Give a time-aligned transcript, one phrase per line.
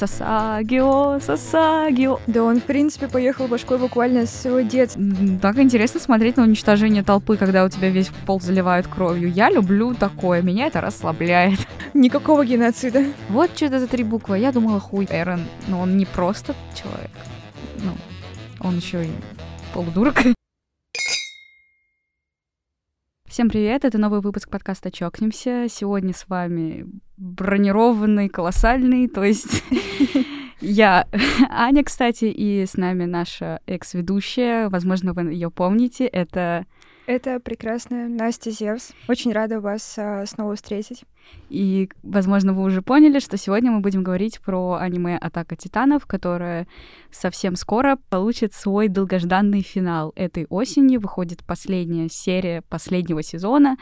[0.00, 2.20] Сасагио, Сасагио.
[2.26, 5.02] Да он, в принципе, поехал башкой буквально с своего детства.
[5.42, 9.30] Так интересно смотреть на уничтожение толпы, когда у тебя весь пол заливают кровью.
[9.30, 11.58] Я люблю такое, меня это расслабляет.
[11.94, 13.04] Никакого геноцида.
[13.28, 14.38] Вот что это за три буквы.
[14.38, 15.44] Я думала, хуй Эрен.
[15.68, 17.10] Но он не просто человек.
[17.84, 17.92] Ну,
[18.60, 19.10] он еще и
[19.74, 20.16] полудурок.
[23.30, 25.66] Всем привет, это новый выпуск подкаста «Чокнемся».
[25.70, 26.84] Сегодня с вами
[27.16, 29.62] бронированный, колоссальный, то есть
[30.60, 31.06] я
[31.48, 36.66] Аня, кстати, и с нами наша экс-ведущая, возможно, вы ее помните, это...
[37.10, 38.92] Это прекрасная Настя Зевс.
[39.08, 41.02] Очень рада вас а, снова встретить.
[41.48, 46.68] И, возможно, вы уже поняли, что сегодня мы будем говорить про аниме «Атака титанов», которое
[47.10, 50.12] совсем скоро получит свой долгожданный финал.
[50.14, 53.76] Этой осенью выходит последняя серия последнего сезона,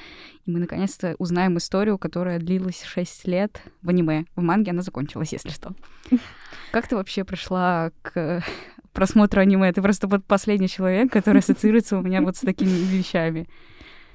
[0.46, 4.24] и мы наконец-то узнаем историю, которая длилась 6 лет в аниме.
[4.36, 5.74] В манге она закончилась, если что.
[6.72, 8.42] Как ты вообще пришла к
[8.98, 9.72] просмотру аниме?
[9.72, 13.46] Ты просто вот последний человек, который ассоциируется у меня вот с такими вещами.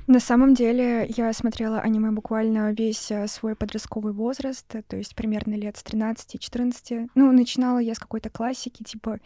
[0.06, 5.16] На самом деле я смотрела аниме буквально весь э, свой подростковый возраст, э, то есть
[5.16, 7.08] примерно лет с 13-14.
[7.16, 9.20] Ну, начинала я с какой-то классики, типа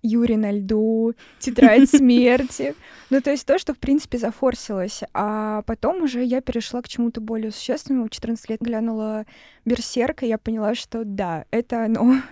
[0.00, 2.74] Юрий на льду, Тетрадь смерти.
[3.10, 5.02] Ну, то есть то, что, в принципе, зафорсилось.
[5.12, 8.06] А потом уже я перешла к чему-то более существенному.
[8.06, 9.26] В 14 лет глянула
[9.66, 12.22] Берсерк, и я поняла, что да, это оно.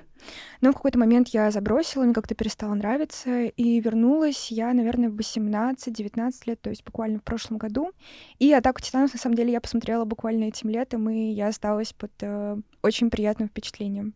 [0.60, 5.16] Но в какой-то момент я забросила, мне как-то перестало нравиться, и вернулась я, наверное, в
[5.16, 7.92] 18-19 лет, то есть буквально в прошлом году.
[8.38, 12.12] И «Атаку титанов», на самом деле, я посмотрела буквально этим летом, и я осталась под
[12.20, 14.14] э, очень приятным впечатлением.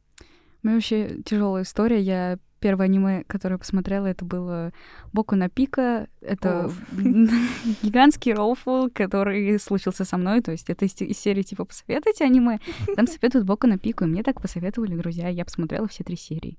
[0.62, 2.00] У вообще тяжелая история.
[2.00, 4.72] Я первое аниме, которое посмотрела, это было
[5.12, 6.08] Боку на Пика.
[6.22, 6.72] Это
[7.82, 10.40] гигантский роуфл, который случился со мной.
[10.40, 12.60] То есть это из, из серии типа «Посоветуйте аниме».
[12.96, 15.28] Там советуют Боку на Пику, и мне так посоветовали друзья.
[15.28, 16.56] Я посмотрела все три серии.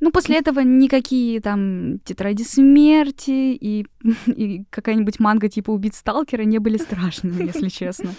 [0.00, 3.86] Ну, после этого никакие там тетради смерти и,
[4.26, 8.10] и какая-нибудь манга типа «Убить сталкера» не были страшными, если честно.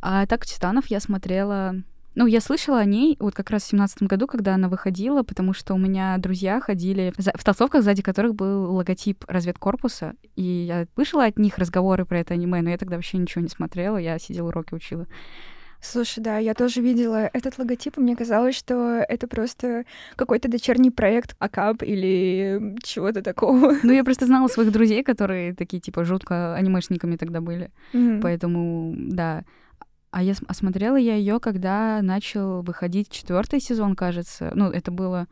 [0.00, 1.74] А так «Титанов» я смотрела
[2.14, 5.52] ну, я слышала о ней вот как раз в семнадцатом году, когда она выходила, потому
[5.52, 11.26] что у меня друзья ходили в толстовках, сзади которых был логотип разведкорпуса, и я слышала
[11.26, 14.48] от них разговоры про это аниме, но я тогда вообще ничего не смотрела, я сидела
[14.48, 15.06] уроки учила.
[15.80, 19.84] Слушай, да, я тоже видела этот логотип, и мне казалось, что это просто
[20.16, 23.76] какой-то дочерний проект АКАП или чего-то такого.
[23.84, 27.70] Ну, я просто знала своих друзей, которые такие, типа, жутко анимешниками тогда были.
[27.92, 28.20] Mm-hmm.
[28.20, 29.44] Поэтому, да.
[30.10, 34.50] А я осмотрела я ее, когда начал выходить четвертый сезон, кажется.
[34.54, 35.26] Ну, это было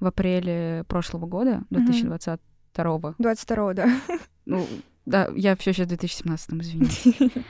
[0.00, 3.14] в апреле прошлого года, 2022 -го.
[3.18, 3.88] 22 да.
[4.46, 4.66] Ну,
[5.06, 7.30] да, я все еще в 2017, извините.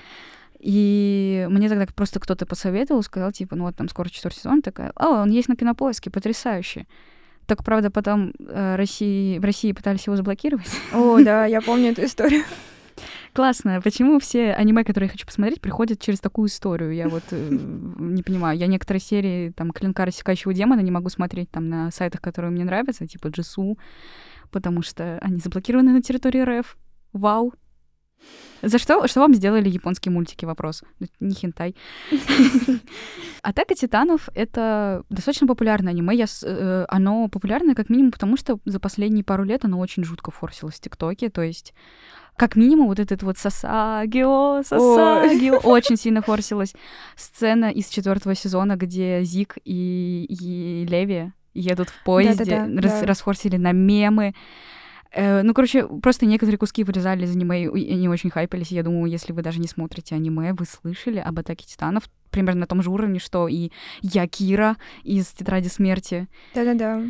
[0.59, 4.93] И мне тогда просто кто-то посоветовал, сказал, типа, ну вот там скоро четвертый сезон, такая,
[4.97, 6.87] о, он есть на кинопоиске, потрясающе.
[7.47, 10.69] Только, правда, потом э, России, в России пытались его заблокировать.
[10.93, 12.45] О, да, я помню эту историю.
[13.37, 13.83] Классно.
[13.83, 16.95] Почему все аниме, которые я хочу посмотреть, приходят через такую историю?
[16.95, 18.59] Я вот э, не понимаю.
[18.59, 22.65] Я некоторые серии, там, Клинка рассекающего демона не могу смотреть там на сайтах, которые мне
[22.65, 23.79] нравятся, типа Джису,
[24.51, 26.79] потому что они заблокированы на территории РФ.
[27.13, 27.53] Вау.
[28.63, 29.07] За что?
[29.07, 30.47] Что вам сделали японские мультики?
[30.47, 30.83] Вопрос.
[31.21, 31.77] Не хентай.
[33.43, 36.17] Атака титанов— это достаточно популярное аниме.
[36.17, 40.31] Я, э, оно популярное как минимум потому, что за последние пару лет оно очень жутко
[40.31, 41.29] форсилось в ТикТоке.
[41.29, 41.75] То есть
[42.37, 46.75] как минимум вот этот вот Сасагио, Сасагио очень сильно форсилась.
[47.17, 52.83] Сцена из четвертого сезона, где Зик и, и Леви едут в поезде, да, да, да,
[52.83, 53.07] рас, да.
[53.07, 54.35] расфорсили на мемы.
[55.13, 58.71] Э, ну, короче, просто некоторые куски вырезали из аниме, и они очень хайпались.
[58.71, 62.67] Я думаю, если вы даже не смотрите аниме, вы слышали об Атаке Титанов примерно на
[62.67, 63.71] том же уровне, что и
[64.03, 66.29] Якира из Тетради Смерти.
[66.55, 67.03] Да-да-да.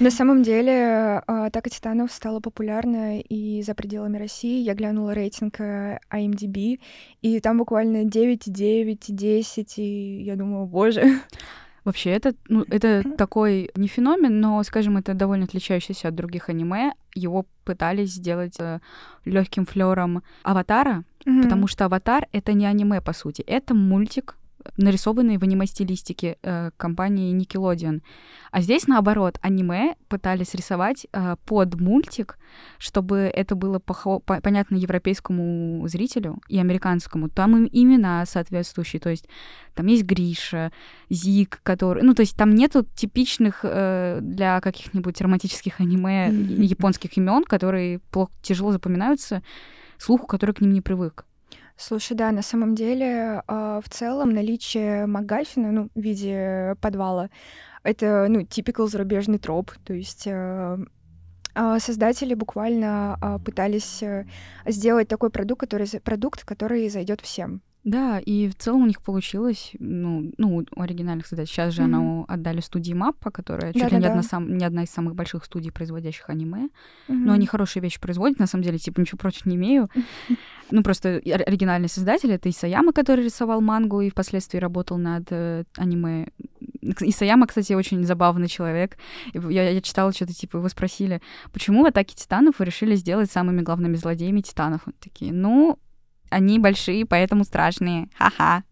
[0.00, 4.62] На самом деле, а, «Атака титанов» стала популярна и за пределами России.
[4.62, 6.80] Я глянула рейтинг э, IMDb,
[7.20, 11.20] и там буквально 9, 9, 10, и я думала, боже.
[11.84, 16.92] Вообще, это, ну, это такой не феномен, но, скажем, это довольно отличающийся от других аниме.
[17.14, 18.80] Его пытались сделать э,
[19.26, 21.42] легким флером аватара, mm-hmm.
[21.42, 23.42] потому что аватар это не аниме, по сути.
[23.42, 24.36] Это мультик
[24.76, 28.02] нарисованные в аниме-стилистике э, компании Nickelodeon.
[28.50, 32.38] А здесь, наоборот, аниме пытались рисовать э, под мультик,
[32.78, 37.28] чтобы это было по понятно европейскому зрителю и американскому.
[37.28, 39.28] Там им имена соответствующие, то есть
[39.74, 40.72] там есть Гриша,
[41.08, 42.02] Зик, который...
[42.02, 48.32] Ну, то есть там нету типичных э, для каких-нибудь романтических аниме японских имен, которые плохо,
[48.42, 49.42] тяжело запоминаются,
[49.98, 51.24] слуху, который к ним не привык.
[51.80, 57.30] Слушай, да, на самом деле, э, в целом наличие Магафина, ну, в виде подвала,
[57.82, 60.78] это, ну, типикал зарубежный троп, то есть э,
[61.54, 64.26] а, создатели буквально а, пытались э,
[64.66, 67.62] сделать такой продукт, который, продукт, который зайдет всем.
[67.82, 71.48] Да, и в целом у них получилось, ну, ну у оригинальных задач.
[71.48, 71.84] Сейчас же mm-hmm.
[71.84, 75.44] она отдали студии Маппа, которая чуть ли не одна, сам, не одна из самых больших
[75.44, 76.68] студий, производящих аниме.
[77.08, 77.14] Mm-hmm.
[77.14, 79.88] Но они хорошие вещи производят, на самом деле, типа, ничего против не имею.
[80.70, 86.28] Ну, просто оригинальный создатель— это Исаяма, который рисовал мангу и впоследствии работал над э, аниме.
[86.82, 88.96] Исаяма, кстати, очень забавный человек.
[89.34, 91.22] Я, я читала что-то, типа, его спросили,
[91.52, 94.82] почему атаки титанов вы решили сделать самыми главными злодеями титанов?
[95.00, 95.78] Такие, ну,
[96.30, 98.08] они большие, поэтому страшные.
[98.16, 98.64] Ха-ха.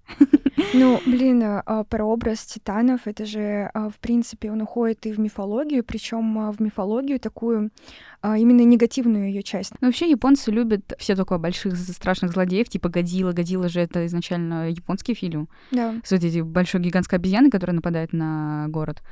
[0.74, 5.84] Ну, блин, а, прообраз титанов, это же, а, в принципе, он уходит и в мифологию,
[5.84, 7.70] причем а, в мифологию такую
[8.24, 9.72] именно негативную ее часть.
[9.80, 13.32] Ну, вообще японцы любят все такое больших страшных злодеев, типа Годзилла.
[13.32, 15.48] Годзилла же это изначально японский фильм.
[15.70, 15.94] Да.
[16.02, 19.02] С вот большой гигантской обезьяны, которая нападает на город.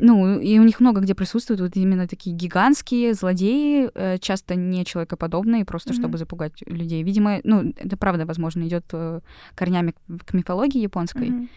[0.00, 4.84] Ну, и у них много где присутствуют вот именно такие гигантские злодеи, э, часто не
[4.84, 5.98] человекоподобные, просто mm-hmm.
[5.98, 7.02] чтобы запугать людей.
[7.02, 9.20] Видимо, ну, это правда, возможно, идет э,
[9.54, 9.94] корнями
[10.26, 11.28] к мифологии японской.
[11.28, 11.48] Mm-hmm.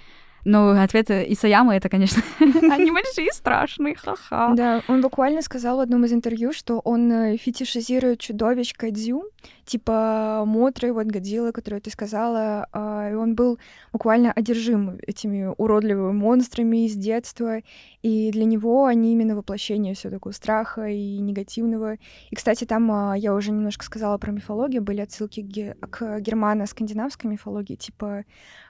[0.45, 4.53] Но ответ Исаяма это, конечно, они большие, страшные, ха-ха.
[4.55, 9.23] Да, он буквально сказал в одном из интервью, что он э, фетишизирует чудовищ Кадзю,
[9.65, 13.59] типа Мотры, вот Годзилла, которую ты сказала, а, и он был
[13.91, 17.59] буквально одержим этими уродливыми монстрами из детства,
[18.01, 21.95] и для него они именно воплощение все такого страха и негативного.
[22.29, 27.75] И, кстати, там а, я уже немножко сказала про мифологию, были отсылки к германо-скандинавской мифологии,
[27.75, 28.25] типа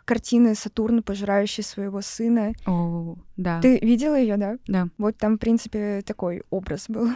[0.05, 2.53] картины Сатурна, пожирающий своего сына.
[2.65, 3.61] О, да.
[3.61, 4.57] Ты видела ее, да?
[4.67, 4.87] Да.
[4.97, 7.09] Вот там, в принципе, такой образ был.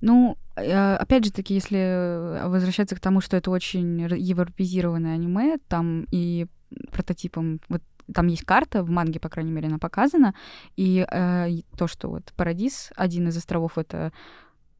[0.00, 6.06] Ну, э, опять же таки, если возвращаться к тому, что это очень европезированное аниме, там
[6.10, 6.46] и
[6.92, 7.82] прототипом вот
[8.12, 10.34] там есть карта, в манге, по крайней мере, она показана,
[10.76, 14.12] и э, то, что вот Парадис, один из островов, это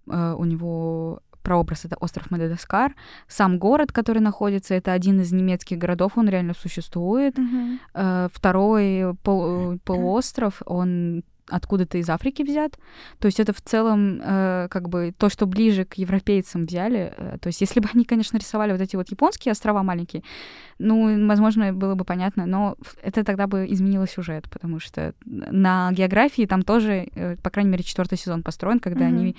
[0.08, 2.94] э, у него прообраз— это остров Мадагаскар.
[3.26, 7.38] Сам город, который находится, это один из немецких городов, он реально существует.
[7.38, 8.30] Mm-hmm.
[8.34, 12.78] Второй пол, полуостров, он откуда-то из Африки взят.
[13.18, 17.12] То есть это в целом э, как бы то, что ближе к европейцам взяли.
[17.16, 20.22] Э, то есть если бы они, конечно, рисовали вот эти вот японские острова маленькие,
[20.78, 26.46] ну, возможно, было бы понятно, но это тогда бы изменило сюжет, потому что на географии
[26.46, 29.18] там тоже, э, по крайней мере, четвертый сезон построен, когда mm-hmm.
[29.18, 29.36] они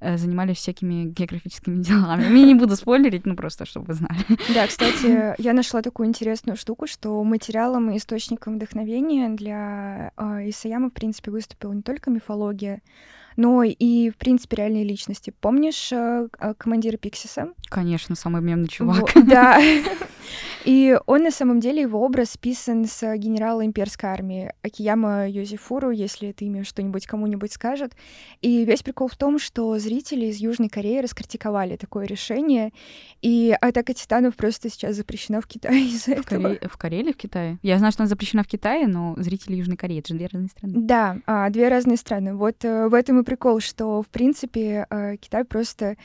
[0.00, 2.22] занимались всякими географическими делами.
[2.22, 4.20] Я не буду спойлерить, ну просто, чтобы вы знали.
[4.54, 10.90] Да, кстати, я нашла такую интересную штуку, что материалом и источником вдохновения для э, Исаяма,
[10.90, 12.82] в принципе, выступила не только мифология,
[13.36, 15.32] но и, в принципе, реальные личности.
[15.40, 16.28] Помнишь э,
[16.58, 17.52] командира Пиксиса?
[17.68, 19.14] Конечно, самый мемный чувак.
[19.14, 19.60] Вот, да.
[20.64, 26.30] И он, на самом деле, его образ списан с генерала имперской армии Акияма Йозефуру, если
[26.30, 27.94] это имя что-нибудь кому-нибудь скажет.
[28.40, 32.72] И весь прикол в том, что зрители из Южной Кореи раскритиковали такое решение,
[33.22, 36.42] и атака титанов просто сейчас запрещена в Китае из-за в этого.
[36.42, 36.60] Коре...
[36.68, 37.58] В Корее или в Китае?
[37.62, 40.48] Я знаю, что она запрещена в Китае, но зрители Южной Кореи— это же две разные
[40.48, 40.74] страны.
[40.76, 42.34] Да, а, две разные страны.
[42.34, 45.96] Вот э, в этом и прикол, что, в принципе, э, Китай просто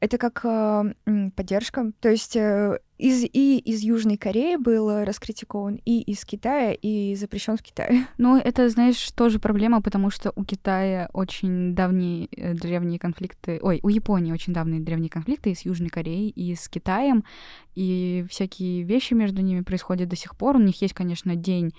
[0.00, 1.92] это как э, поддержка.
[2.00, 7.56] То есть э, из, и из Южной Кореи был раскритикован, и из Китая, и запрещен
[7.56, 8.06] в Китае.
[8.18, 13.80] Ну, это, знаешь, тоже проблема, потому что у Китая очень давние э, древние конфликты, ой,
[13.82, 17.24] у Японии очень давние древние конфликты и с Южной Кореей, и с Китаем,
[17.74, 20.56] и всякие вещи между ними происходят до сих пор.
[20.56, 21.72] У них есть, конечно, день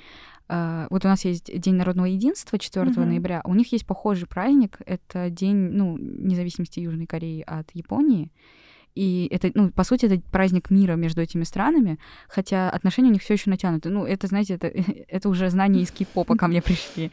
[0.49, 3.05] Uh, вот у нас есть День народного единства 4 mm-hmm.
[3.05, 8.31] ноября, у них есть похожий праздник, это День ну, независимости Южной Кореи от Японии.
[8.95, 13.21] И это, ну, по сути, это праздник мира между этими странами, хотя отношения у них
[13.21, 13.89] все еще натянуты.
[13.89, 14.67] Ну, это, знаете, это,
[15.07, 17.11] это уже знания из кей-попа ко мне пришли.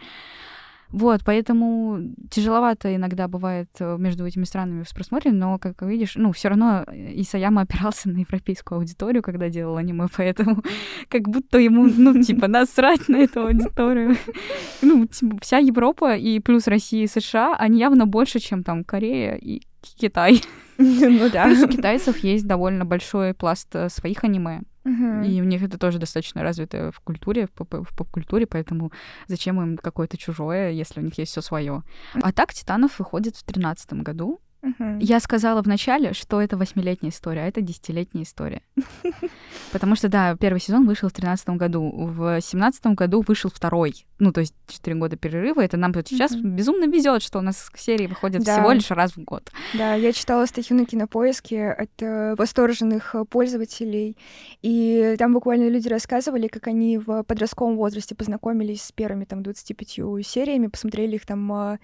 [0.90, 1.98] Вот, поэтому
[2.30, 6.84] тяжеловато иногда бывает э, между этими странами с просмотром, но, как видишь, ну, все равно
[6.88, 10.62] Исаяма опирался на европейскую аудиторию, когда делал аниме, поэтому
[11.08, 14.16] как будто ему, ну, типа, насрать на эту аудиторию.
[14.80, 19.34] Ну, типа, вся Европа и плюс Россия и США, они явно больше, чем там Корея
[19.34, 19.62] и
[19.94, 20.42] Китай.
[20.78, 21.44] Ну да.
[21.46, 24.60] Плюс у китайцев есть довольно большой пласт э, своих аниме.
[25.24, 27.66] И у них это тоже достаточно развито в культуре, в
[27.96, 28.92] поп-культуре, поэтому
[29.26, 31.82] зачем им какое-то чужое, если у них есть все свое.
[32.14, 34.38] А так Титанов выходит в тринадцатом году.
[35.00, 38.62] Я сказала в начале, что это восьмилетняя история, а это десятилетняя история.
[39.72, 44.06] Потому что, да, первый сезон вышел в тринадцатом году, в семнадцатом году вышел второй.
[44.18, 45.60] Ну, то есть четыре года перерыва.
[45.60, 48.54] Это нам вот сейчас безумно везет, что у нас серии выходят Да.
[48.54, 49.50] всего лишь раз в год.
[49.74, 54.16] Да, я читала статью на Кинопоиске от э, восторженных э, пользователей,
[54.62, 59.88] и там буквально люди рассказывали, как они в подростковом возрасте познакомились с первыми там 25
[60.26, 61.78] сериями, посмотрели их там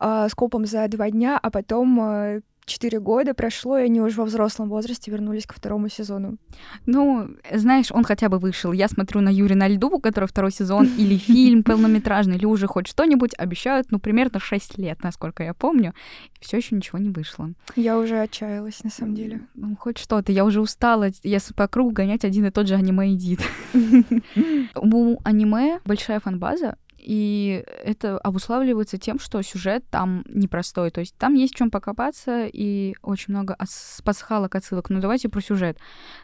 [0.00, 4.24] э, скопом за два дня, а потом э, четыре года прошло, и они уже во
[4.24, 6.36] взрослом возрасте вернулись ко второму сезону.
[6.84, 8.72] Ну, знаешь, он хотя бы вышел.
[8.72, 12.66] Я смотрю на Юрия на льду, у которого второй сезон, или фильм полнометражный, или уже
[12.66, 15.94] хоть что-нибудь обещают, ну, примерно 6 лет, насколько я помню.
[16.40, 17.50] Все еще ничего не вышло.
[17.76, 19.42] Я уже отчаялась, на самом деле.
[19.54, 20.32] Ну, хоть что-то.
[20.32, 21.10] Я уже устала.
[21.22, 23.42] С- по кругу гонять один и тот же аниме-эдит.
[24.74, 26.76] У аниме большая фанбаза,
[27.06, 30.90] и это обуславливается тем, что сюжет там непростой.
[30.90, 33.56] То есть там есть в чем покопаться, и очень много
[34.04, 34.90] пасхалок, отсылок.
[34.90, 35.78] Но давайте про сюжет.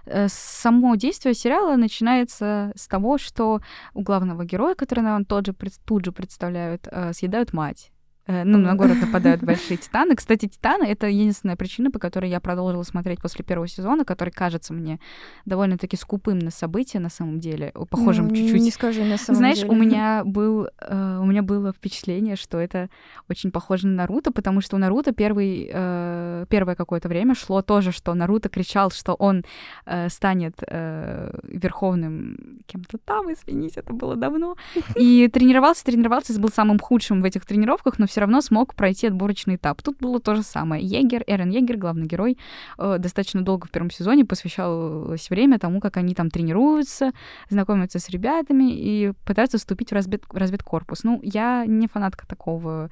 [0.07, 3.61] Э, Само действие сериала начинается с того, что
[3.95, 7.93] у главного героя, который нам тот же, тут же представляют, э, съедают мать.
[8.27, 10.15] Э, Ну, на город нападают большие титаны.
[10.15, 14.73] Кстати, титаны— это единственная причина, по которой я продолжила смотреть после первого сезона, который кажется
[14.73, 15.01] мне
[15.45, 19.59] довольно-таки скупым на события на самом деле, похожим Ну, чуть-чуть Не скажи, на самом знаешь,
[19.59, 19.71] деле.
[19.71, 22.89] у меня был, э, у меня было впечатление, что это
[23.29, 27.91] очень похоже на Наруто, потому что у Наруто первый, э, первое какое-то время шло тоже,
[27.93, 29.45] что Наруто кричал, что он
[29.87, 34.57] э, станет э, верховным кем-то там, извините, это было давно,
[34.97, 39.57] и тренировался, тренировался, был самым худшим в этих тренировках, но все равно смог пройти отборочный
[39.57, 39.81] этап.
[39.81, 40.85] Тут было то же самое.
[40.85, 42.37] Егер, Эрен Егер, главный герой,
[42.77, 47.13] э, достаточно долго в первом сезоне посвящалось время тому, как они там тренируются,
[47.49, 50.25] знакомятся с ребятами и пытаются вступить в, развед...
[50.31, 51.05] разведкорпус.
[51.05, 52.91] Ну, я не фанатка такого.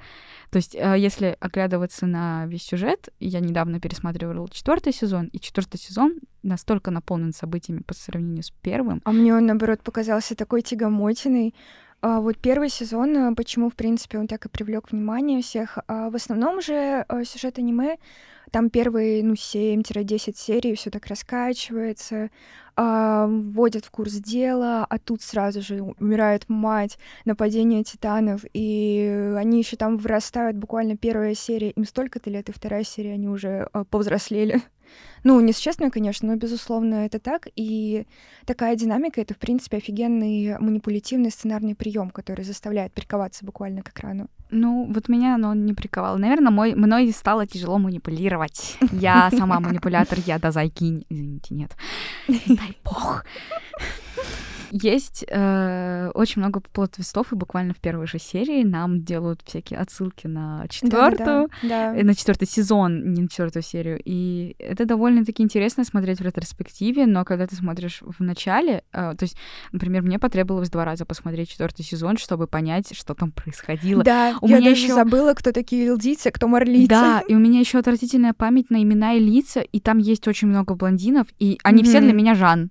[0.49, 5.77] То есть, э, если оглядываться на весь сюжет, я недавно пересматривала четвертый сезон, и четвертый
[5.77, 9.01] сезон настолько наполнен событиями по сравнению с первым.
[9.05, 11.53] А мне он, наоборот, показался такой тягомотиной.
[12.01, 15.77] А вот первый сезон, а, почему, в принципе, он так и привлек внимание всех.
[15.87, 17.97] А в основном же а, сюжет аниме,
[18.49, 22.31] там первые, ну, 7-10 серий, все так раскачивается,
[22.75, 29.59] а, вводят в курс дела, а тут сразу же умирает мать, нападение титанов, и они
[29.59, 33.83] еще там вырастают, буквально первая серия, им столько-то лет, и вторая серия, они уже а,
[33.83, 34.61] повзрослели.
[35.23, 37.47] Ну, не существенно, конечно, но, безусловно, это так.
[37.55, 38.05] И
[38.45, 44.29] такая динамика— это, в принципе, офигенный манипулятивный сценарный прием, который заставляет приковаться буквально к экрану.
[44.49, 46.17] Ну, вот меня оно не приковало.
[46.17, 48.77] Наверное, мой, мной стало тяжело манипулировать.
[48.91, 51.05] Я сама манипулятор, я дозайкинь.
[51.09, 51.71] Извините, нет.
[52.27, 53.23] Дай бог.
[54.71, 60.27] Есть э, очень много плот-твистов, и буквально в первой же серии нам делают всякие отсылки
[60.27, 63.99] на четвертую, Да, э, на четвертый сезон, не на четвертую серию.
[64.03, 69.23] И это довольно-таки интересно смотреть в ретроспективе, но когда ты смотришь в начале, э, то
[69.23, 69.35] есть,
[69.73, 74.03] например, мне потребовалось два раза посмотреть четвертый сезон, чтобы понять, что там происходило.
[74.03, 76.87] Да, У я меня даже ещё- забыла, кто такие илдийцы, а кто марлийцы.
[76.87, 80.47] Да, и у меня еще отвратительная память на имена и лица, и там есть очень
[80.47, 82.05] много блондинов, и они все Мгм.
[82.05, 82.69] для меня Жан.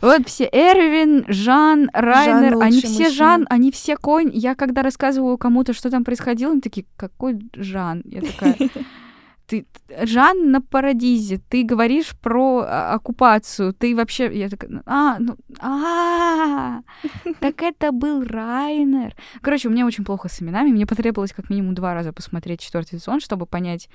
[0.00, 3.10] Вот все Эрвин, Жан, Райнер, они лучший все мужчина.
[3.10, 4.30] Жан, они все конь.
[4.32, 8.02] Я когда рассказываю кому-то, что там происходило, они такие, какой Жан?
[8.04, 8.56] Я такая,
[9.48, 9.66] ты
[10.02, 16.82] Жан на Парадизе, ты говоришь про а, оккупацию, ты вообще, я такая, а, ну, а,
[17.40, 19.16] так это был Райнер.
[19.40, 22.98] Короче, у меня очень плохо с именами, мне потребовалось как минимум два раза посмотреть четвертый
[23.00, 23.88] сезон, чтобы понять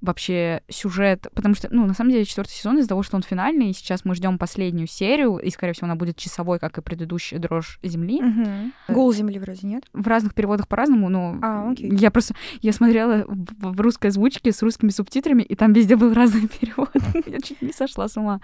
[0.00, 3.70] вообще сюжет, потому что, ну, на самом деле, четвертый сезон из-за того, что он финальный,
[3.70, 7.38] и сейчас мы ждем последнюю серию, и, скорее всего, она будет часовой, как и предыдущая
[7.38, 8.20] дрожь земли.
[8.22, 8.72] Мгм.
[8.88, 9.84] Гул земли вроде нет.
[9.92, 11.90] В разных переводах по-разному, но А, окей.
[11.96, 16.12] я просто я смотрела в, в русской озвучке с русскими субтитрами, и там везде был
[16.14, 16.90] разный перевод.
[17.26, 18.40] Я чуть не сошла с ума.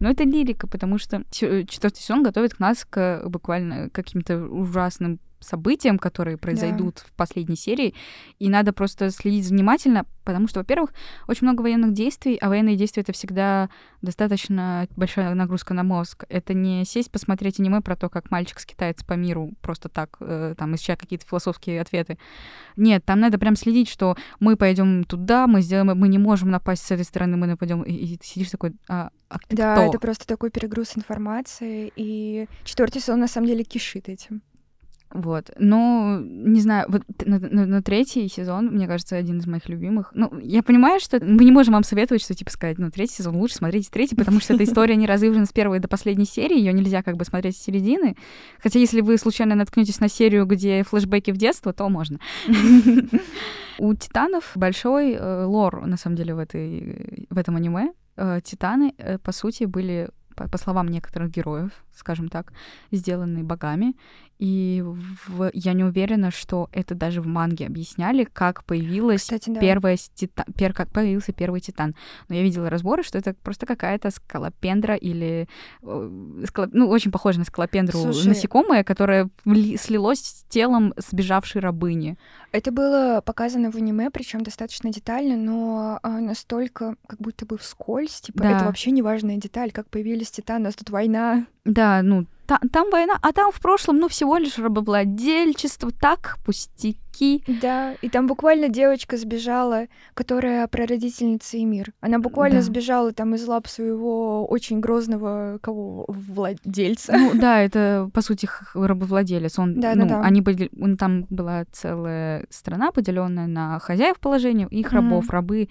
[0.00, 5.98] Но это лирика, потому что сё- четвертый сезон готовит нас к буквально каким-то ужасным событиям,
[5.98, 7.94] которые произойдут в последней серии,
[8.38, 10.92] и надо просто следить внимательно, потому что, во-первых,
[11.28, 13.70] очень много военных действий, а военные действия это всегда
[14.02, 16.24] достаточно большая нагрузка на мозг.
[16.28, 20.54] Это не сесть посмотреть аниме про то, как мальчик скитается по миру просто так, э,
[20.56, 22.18] там, ища какие-то философские ответы.
[22.76, 26.84] Нет, там надо прям следить, что мы пойдем туда, мы сделаем, мы не можем напасть
[26.84, 29.82] с этой стороны, мы нападем, и, и ты сидишь такой, а, а Да, кто?
[29.84, 34.42] это просто такой перегруз информации, и четвертый сезон на самом деле кишит этим.
[35.12, 35.50] Вот.
[35.58, 40.10] Но, не знаю, вот на, на, на третий сезон, мне кажется, один из моих любимых.
[40.14, 43.36] Ну, я понимаю, что мы не можем вам советовать, что, типа, сказать, ну, третий сезон
[43.36, 46.72] лучше, смотрите третий, потому что эта история не разыграна с первой до последней серии, ее
[46.72, 48.16] нельзя как бы смотреть с середины.
[48.60, 52.18] Хотя, если вы случайно наткнетесь на серию, где флешбеки в детство, то можно.
[53.78, 57.92] У Титанов большой э, лор, на самом деле, в, этой, в этом аниме.
[58.16, 62.52] Э, Титаны, э, по сути, были по, словам некоторых героев, скажем так,
[62.92, 63.94] сделанные богами.
[64.38, 69.60] И в, я не уверена, что это даже в манге объясняли, как появилась Кстати, да.
[69.60, 71.94] первая тита, пер, как появился первый титан.
[72.28, 75.48] Но я видела разборы, что это просто какая-то скалопендра или
[76.46, 79.30] скала, ну очень похоже на скалопендру Слушай, насекомое, которое
[79.78, 82.18] слилось с телом сбежавшей рабыни.
[82.52, 88.20] Это было показано в аниме, причем достаточно детально, но а, настолько как будто бы вскользь,
[88.20, 88.56] типа да.
[88.56, 91.46] это вообще не важная деталь, как появились титаны, у нас тут война.
[91.64, 97.42] Да, ну та, там война, а там в прошлом, ну, всего лишь рабовладельчество, так, пустяки.
[97.60, 101.92] Да, и там буквально девочка сбежала, которая прародительница Эмир.
[102.00, 102.62] Она буквально да.
[102.62, 107.16] сбежала там из лап своего очень грозного кого владельца.
[107.16, 109.58] Ну, да, это, по сути, рабовладелец.
[109.58, 110.20] Он, да, ну, да, да.
[110.22, 114.94] Они были, он, там была целая страна, поделенная на хозяев положения, их mm-hmm.
[114.94, 115.30] рабов.
[115.30, 115.68] Рабы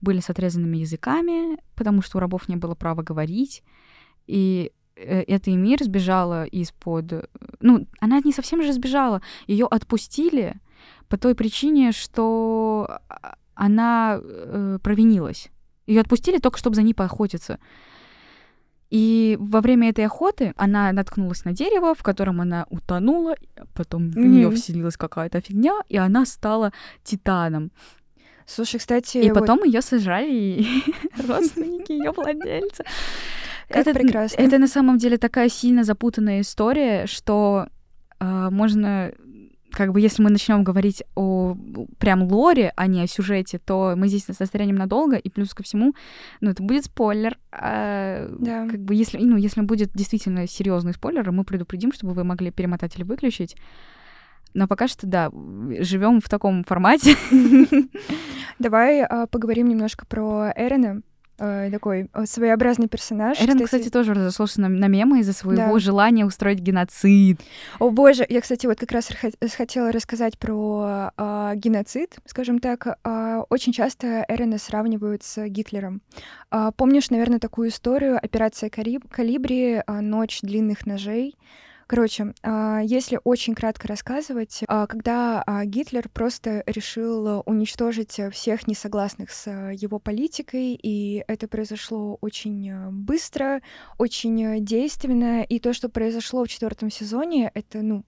[0.00, 3.62] были с отрезанными языками, потому что у рабов не было права говорить.
[4.26, 7.28] И Э, эта Эмир сбежала из-под...
[7.60, 9.22] Ну, она не совсем же сбежала.
[9.46, 10.56] Ее отпустили
[11.08, 15.50] по той причине, что а, она э, провинилась.
[15.86, 17.58] Ее отпустили только, чтобы за ней поохотиться.
[18.90, 23.36] И во время этой охоты она наткнулась на дерево, в котором она утонула,
[23.74, 24.12] потом mm-hmm.
[24.12, 26.72] в нее вселилась какая-то фигня, и она стала
[27.02, 27.70] титаном.
[28.46, 29.40] Слушай, кстати, и вот...
[29.40, 30.66] потом ее сожрали
[31.26, 32.84] родственники ее владельца.
[33.68, 34.40] Как это прекрасно.
[34.40, 37.68] Это на самом деле такая сильно запутанная история, что
[38.20, 39.12] э, можно
[39.72, 41.56] как бы если мы начнем говорить о
[41.98, 45.94] прям лоре, а не о сюжете, то мы здесь застрянем надолго, и плюс ко всему,
[46.40, 47.38] ну, это будет спойлер.
[47.50, 48.68] А, да.
[48.68, 52.96] Как бы если, ну, если будет действительно серьезный спойлер, мы предупредим, чтобы вы могли перемотать
[52.96, 53.56] или выключить.
[54.54, 55.30] Но пока что, да,
[55.80, 57.16] живем в таком формате.
[58.58, 61.00] Давай а, поговорим немножко про Эрена.
[61.44, 63.36] Э, такой э, своеобразный персонаж.
[63.40, 65.78] Эрен, кстати, кстати тоже разошелся на, на мемы из-за своего да.
[65.80, 67.40] желания устроить геноцид.
[67.80, 69.10] О боже, я, кстати, вот как раз
[69.56, 72.86] хотела рассказать про э, геноцид, скажем так.
[73.04, 76.00] Э, очень часто Эрена сравнивают с Гитлером.
[76.52, 81.34] Э, помнишь, наверное, такую историю «Операция Калибри», «Ночь длинных ножей»?
[81.92, 89.30] Короче, а, если очень кратко рассказывать, а, когда а, Гитлер просто решил уничтожить всех несогласных
[89.30, 93.60] с его политикой, и это произошло очень быстро,
[93.98, 98.06] очень действенно, и то, что произошло в четвертом сезоне, это, ну,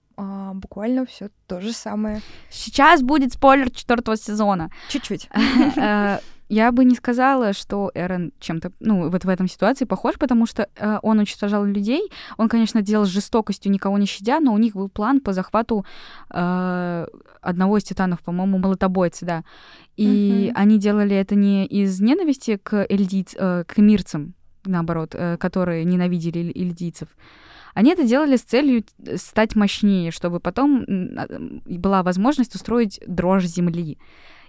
[0.55, 2.21] буквально все то же самое.
[2.49, 4.71] Сейчас будет спойлер четвертого сезона.
[4.89, 5.29] Чуть-чуть.
[6.47, 10.67] Я бы не сказала, что Эрен чем-то, ну, вот в этом ситуации похож, потому что
[10.75, 12.11] э, он уничтожал людей.
[12.37, 15.85] Он, конечно, делал с жестокостью, никого не щадя, но у них был план по захвату
[16.29, 17.07] э,
[17.41, 19.43] одного из титанов, по-моему, молотобойца, да.
[19.97, 20.51] И mm-hmm.
[20.55, 26.51] они делали это не из ненависти к эльдиц, э, к мирцам, наоборот, э, которые ненавидели
[26.53, 27.07] эльдийцев.
[27.73, 30.85] Они это делали с целью э, стать мощнее, чтобы потом
[31.65, 33.97] была возможность устроить дрожь земли.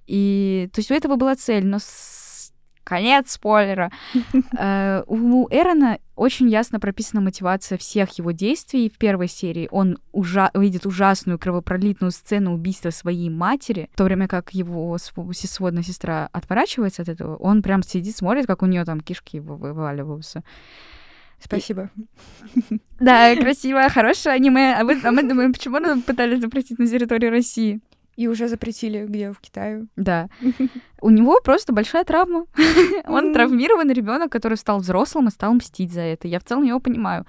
[0.07, 2.53] И, то есть у этого была цель, но с...
[2.85, 3.91] конец спойлера.
[4.59, 8.89] Э, у Эрона очень ясно прописана мотивация всех его действий.
[8.89, 10.51] В первой серии он ужа...
[10.55, 17.03] видит ужасную кровопролитную сцену убийства своей матери, в то время как его сводная сестра отворачивается
[17.03, 20.43] от этого, он прям сидит, смотрит, как у нее там кишки вываливаются.
[21.39, 21.91] Спасибо.
[22.99, 24.75] Да, красивое, хорошее аниме.
[24.75, 27.81] А мы, а мы думаем, почему нам пытались запретить на территории России?
[28.17, 29.87] И уже запретили, где в Китае.
[29.97, 30.29] Да.
[31.03, 32.47] У него просто большая травма.
[33.07, 36.27] Он травмированный ребенок, который стал взрослым и стал мстить за это.
[36.27, 37.27] Я в целом его понимаю.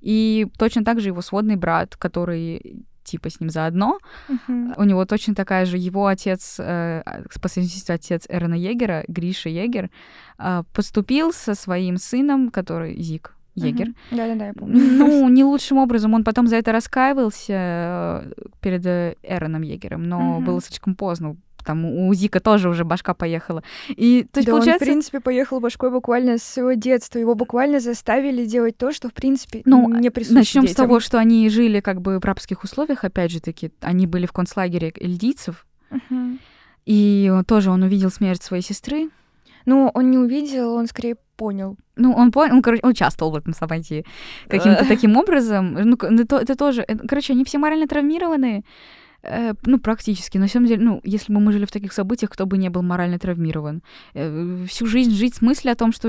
[0.00, 3.98] И точно так же его сводный брат, который типа с ним заодно.
[4.28, 4.74] Uh-huh.
[4.76, 7.02] У него точно такая же его отец, э,
[7.40, 9.90] по совместительству отец Эрна Егера, Гриша Егер,
[10.38, 13.34] э, поступил со своим сыном, который Зик,
[13.68, 13.88] Егер.
[14.10, 14.78] Да-да-да, я помню.
[14.78, 16.14] Ну, не лучшим образом.
[16.14, 21.36] Он потом за это раскаивался э, перед э, Эроном Егером, но было слишком поздно.
[21.64, 23.62] Там у Зика тоже уже башка поехала.
[23.88, 24.84] И, то есть, да, получается...
[24.84, 27.18] он, в принципе, поехал башкой буквально с своего детства.
[27.18, 31.18] Его буквально заставили делать то, что, в принципе, ну, не присуще Начнем с того, что
[31.18, 33.70] они жили как бы в рабских условиях, опять же таки.
[33.80, 35.66] Они были в концлагере эльдийцев.
[35.90, 36.38] Uh-huh.
[36.86, 39.10] И тоже он увидел смерть своей сестры,
[39.66, 41.76] Ну, он не увидел, он скорее понял.
[41.96, 44.04] Ну, он понял, он, короче, участвовал в этом событии
[44.48, 45.74] каким-то таким образом.
[45.74, 46.84] Ну, это, это тоже...
[46.86, 48.64] Это, короче, они все морально травмированы,
[49.22, 50.38] э, ну, практически.
[50.38, 52.82] На самом деле, ну, если бы мы жили в таких событиях, кто бы не был
[52.82, 53.82] морально травмирован.
[54.14, 56.08] Э, всю жизнь жить с мыслью о том, что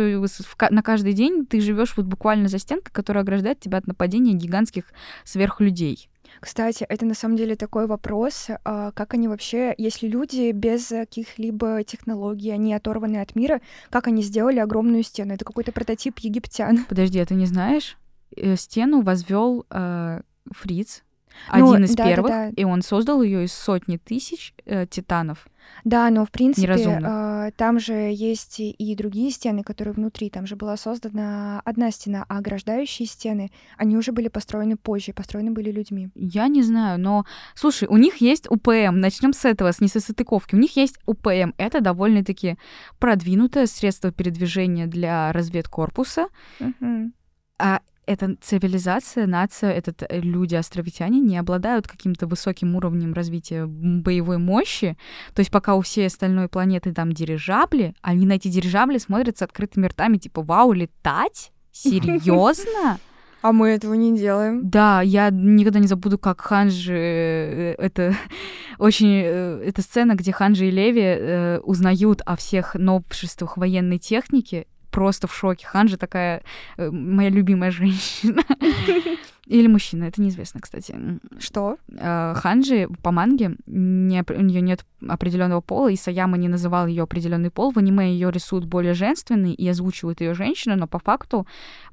[0.70, 4.84] на каждый день ты живешь вот буквально за стенкой, которая ограждает тебя от нападения гигантских
[5.24, 6.10] сверхлюдей.
[6.42, 11.84] Кстати, это на самом деле такой вопрос, а, как они вообще, если люди без каких-либо
[11.84, 15.36] технологий, они оторваны от мира, как они сделали огромную стену?
[15.36, 16.84] Это какой-то прототип египтян.
[16.90, 17.96] Подожди, а ты не знаешь?
[18.36, 21.04] Э, стену возвел э, Фриц,
[21.54, 22.54] ну, один из да, первых, да, да.
[22.56, 25.48] и он создал ее из сотни тысяч э, титанов.
[25.84, 30.30] Да, но в принципе э, там же есть и другие стены, которые внутри.
[30.30, 35.52] Там же была создана одна стена, а ограждающие стены, они уже были построены позже, построены
[35.52, 36.10] были людьми.
[36.15, 39.00] Я не знаю, но слушай, у них есть УПМ.
[39.00, 40.56] Начнем с этого, с несостыковки.
[40.56, 41.54] У них есть УПМ.
[41.58, 42.58] Это довольно-таки
[43.00, 46.28] продвинутое средство передвижения для разведкорпуса.
[46.60, 47.12] Uh-huh.
[47.58, 54.38] А эта цивилизация, нация, этот э, люди, островитяне, не обладают каким-то высоким уровнем развития боевой
[54.38, 54.98] мощи.
[55.34, 59.42] То есть пока у всей остальной планеты там дирижабли, они на эти дирижабли смотрят с
[59.42, 61.52] открытыми ртами, типа, вау, летать?
[61.72, 63.00] Серьезно?
[63.42, 64.70] А мы этого не делаем.
[64.70, 66.94] Да, я никогда не забуду, как Ханжи...
[66.94, 68.16] Э, это
[68.78, 69.22] очень...
[69.26, 75.28] Э, это сцена, где Ханжи и Леви э, узнают о всех новшествах военной техники, просто
[75.28, 75.66] в шоке.
[75.66, 76.44] Ханжи такая
[76.78, 78.44] э, моя любимая женщина.
[79.48, 80.96] Или мужчина, это неизвестно, кстати.
[81.40, 81.78] Что?
[81.98, 87.04] Э, Ханжи по манге, не, у нее нет определенного пола, и Саяма не называл ее
[87.04, 87.72] определенный пол.
[87.72, 91.48] В аниме ее рисуют более женственный и озвучивают ее женщину, но по факту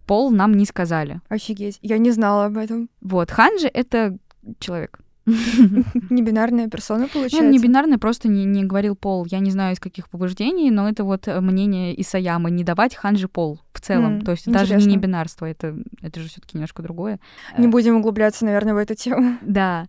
[0.07, 1.21] пол нам не сказали.
[1.29, 2.89] Офигеть, я не знала об этом.
[3.01, 4.19] Вот, Ханжи— это
[4.59, 5.01] человек.
[6.11, 7.39] Небинарная персона, получается?
[7.39, 9.27] Он не бинарный, просто не, не говорил пол.
[9.27, 12.51] Я не знаю, из каких побуждений, но это вот э, мнение Исаямы.
[12.51, 14.19] Не давать ханжи пол в целом.
[14.19, 14.77] Mm, То есть интересно.
[14.77, 17.21] даже не бинарство, это, это же все таки немножко другое.
[17.57, 19.39] Не будем углубляться, наверное, в эту тему.
[19.43, 19.89] Да.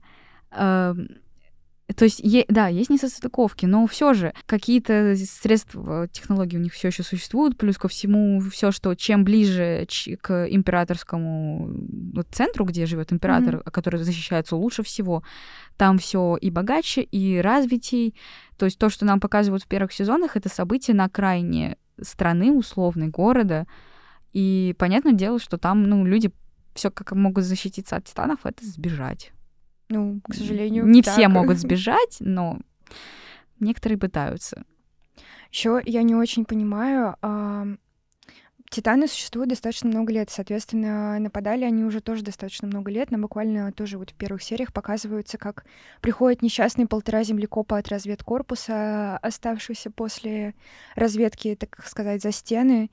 [1.96, 6.90] То есть, е- да, есть несостыковки, но все же какие-то средства, технологии у них все
[6.90, 9.88] еще существуют, плюс ко всему все, что чем ближе
[10.22, 11.70] к императорскому
[12.14, 13.72] вот, центру, где живет император, mm-hmm.
[13.72, 15.24] который защищается лучше всего,
[15.78, 18.16] там все и богаче, и развитей.
[18.58, 23.08] То есть то, что нам показывают в первых сезонах, это события на окраине страны, условной,
[23.08, 23.66] города.
[24.32, 26.32] И понятное дело, что там, ну, люди
[26.76, 29.32] все как могут защититься от титанов, это сбежать.
[29.90, 30.86] Ну, к сожалению.
[30.86, 31.14] Не так.
[31.14, 32.60] все могут сбежать, но
[33.60, 34.64] некоторые пытаются.
[35.52, 37.16] Еще я не очень понимаю.
[37.22, 37.66] А,
[38.70, 43.72] Титаны существуют достаточно много лет, соответственно, нападали они уже тоже достаточно много лет, но буквально
[43.72, 45.66] тоже вот в первых сериях показываются, как
[46.02, 50.54] приходят несчастные полтора землекопа от разведкорпуса, оставшиеся после
[50.96, 52.92] разведки, так сказать, за стены,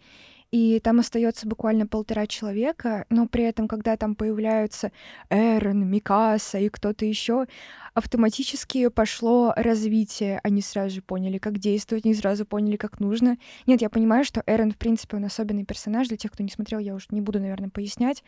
[0.52, 4.92] и там остается буквально полтора человека, но при этом, когда там появляются
[5.28, 7.46] Эрон, Микаса и кто-то еще,
[7.94, 10.40] автоматически пошло развитие.
[10.42, 13.38] Они сразу же поняли, как действовать, они сразу поняли, как нужно.
[13.66, 16.08] Нет, я понимаю, что Эрон, в принципе, он особенный персонаж.
[16.08, 18.22] Для тех, кто не смотрел, я уже не буду, наверное, пояснять.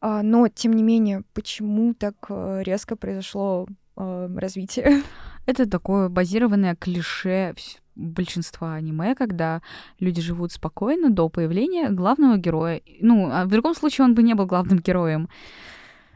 [0.00, 3.66] А, но, тем не менее, почему так э, резко произошло
[3.96, 5.02] э, развитие?
[5.46, 7.54] Это такое базированное клише
[7.96, 9.62] большинства аниме, когда
[10.00, 12.80] люди живут спокойно до появления главного героя.
[13.00, 15.28] Ну, а в другом случае он бы не был главным героем.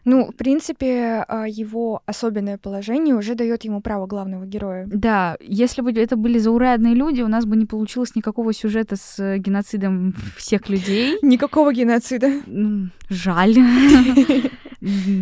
[0.05, 4.87] Ну, в принципе, а, его особенное положение уже дает ему право главного героя.
[4.87, 9.39] Да, если бы это были заурядные люди, у нас бы не получилось никакого сюжета с
[9.39, 11.19] геноцидом всех людей.
[11.23, 12.31] Никакого геноцида.
[13.09, 13.57] Жаль.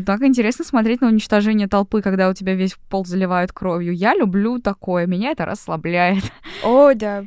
[0.07, 3.95] Так интересно смотреть на уничтожение толпы, когда у тебя весь пол заливают кровью.
[3.95, 6.25] Я люблю такое, меня это расслабляет.
[6.65, 7.25] О, да.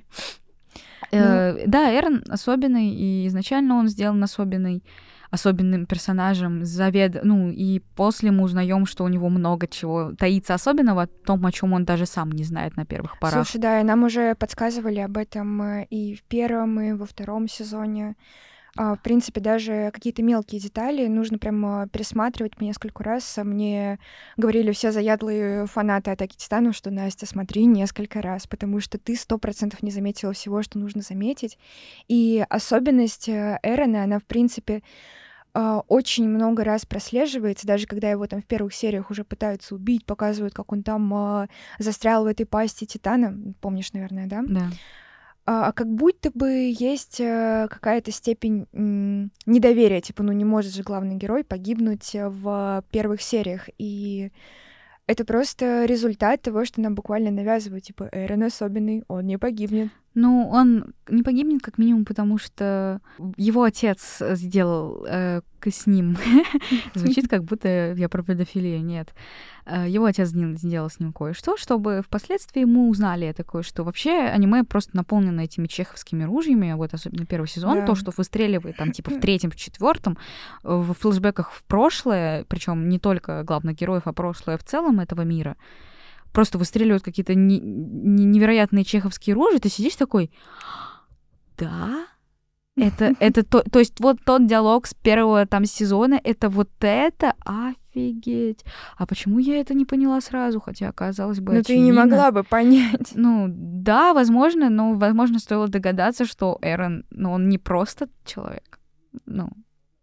[1.11, 1.59] Э, ну.
[1.67, 4.83] Да, Эрн особенный, и изначально он сделан особенный
[5.31, 7.23] особенным персонажем, завед...
[7.23, 11.51] ну, и после мы узнаем, что у него много чего таится особенного, о том, о
[11.53, 13.47] чем он даже сам не знает на первых порах.
[13.47, 17.47] Слушай, да, и нам уже подсказывали об этом э, и в первом, и во втором
[17.47, 18.15] сезоне.
[18.77, 23.37] А, в принципе, даже какие-то мелкие детали нужно прямо пересматривать по несколько раз.
[23.43, 23.99] Мне
[24.37, 29.37] говорили все заядлые фанаты Атаки Титанов, что Настя, смотри несколько раз, потому что ты сто
[29.37, 31.57] процентов не заметила всего, что нужно заметить.
[32.07, 34.83] И особенность э, Эрона, она, в принципе,
[35.53, 40.05] а, очень много раз прослеживается, даже когда его там в первых сериях уже пытаются убить,
[40.05, 44.43] показывают, как он там застрял в этой пасти Титана, помнишь, наверное, да?
[44.47, 44.69] Да.
[45.51, 48.67] А, а как будто бы есть э, какая-то степень
[49.45, 54.31] недоверия, типа, ну не может же главный герой погибнуть в первых сериях, и
[55.07, 59.89] это просто результат того, что нам буквально навязывают, типа, Эрон особенный, он не погибнет.
[60.13, 62.99] Ну, он не погибнет, как минимум, потому что
[63.37, 66.17] его отец сделал э, с ним.
[66.95, 68.83] Звучит, как будто я про педофилию.
[68.83, 69.13] Нет.
[69.65, 73.85] Э, его отец сделал с ним кое-что, чтобы впоследствии мы узнали это кое-что.
[73.85, 77.85] Вообще, аниме просто наполнено этими чеховскими ружьями, вот особенно первый сезон, да.
[77.85, 80.17] то, что выстреливает там типа в третьем, в четвертом,
[80.63, 85.55] в флешбеках в прошлое, причем не только главных героев, а прошлое в целом этого мира
[86.31, 90.31] просто выстреливают какие-то не, не, невероятные чеховские рожи, ты сидишь такой,
[91.57, 92.07] да,
[92.75, 97.33] это, это то, то есть вот тот диалог с первого там сезона, это вот это,
[97.45, 98.63] офигеть.
[98.97, 102.43] А почему я это не поняла сразу, хотя оказалось бы Ну ты не могла бы
[102.43, 103.11] понять.
[103.15, 108.79] Ну да, возможно, но возможно стоило догадаться, что Эрон, ну он не просто человек,
[109.25, 109.49] ну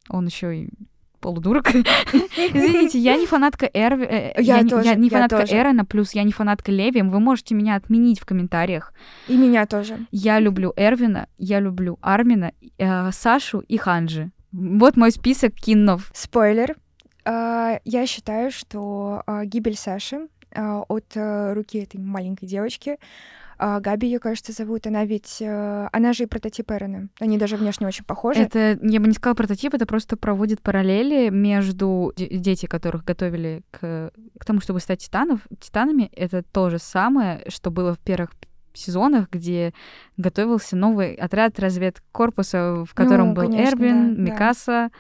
[0.08, 0.70] он еще и
[1.18, 1.68] полудурок.
[1.74, 4.04] Извините, я не фанатка Эрви.
[4.04, 5.57] Э, я, я, тоже, я не фанатка тоже.
[5.57, 7.02] Эрона, плюс я не фанатка Леви.
[7.02, 8.92] Вы можете меня отменить в комментариях.
[9.28, 10.07] И меня тоже.
[10.11, 14.31] Я люблю Эрвина, я люблю Армина, э, Сашу и Ханжи.
[14.52, 16.11] Вот мой список кинов.
[16.14, 16.76] Спойлер.
[17.24, 21.14] Uh, я считаю, что uh, гибель Саши uh, от
[21.54, 22.96] руки этой маленькой девочки
[23.59, 24.87] а Габи ее, кажется, зовут.
[24.87, 25.38] Она ведь...
[25.40, 27.09] Э, она же и прототип Эрона.
[27.18, 28.40] Они даже внешне очень похожи.
[28.40, 34.12] Это, я бы не сказала прототип, это просто проводит параллели между дети, которых готовили к,
[34.38, 36.11] к тому, чтобы стать титанов, титанами.
[36.14, 38.31] Это то же самое, что было в первых
[38.75, 39.75] сезонах, где
[40.16, 44.90] готовился новый отряд разведкорпуса, в котором ну, был конечно, Эрвин, да, Микаса.
[44.92, 44.99] Да.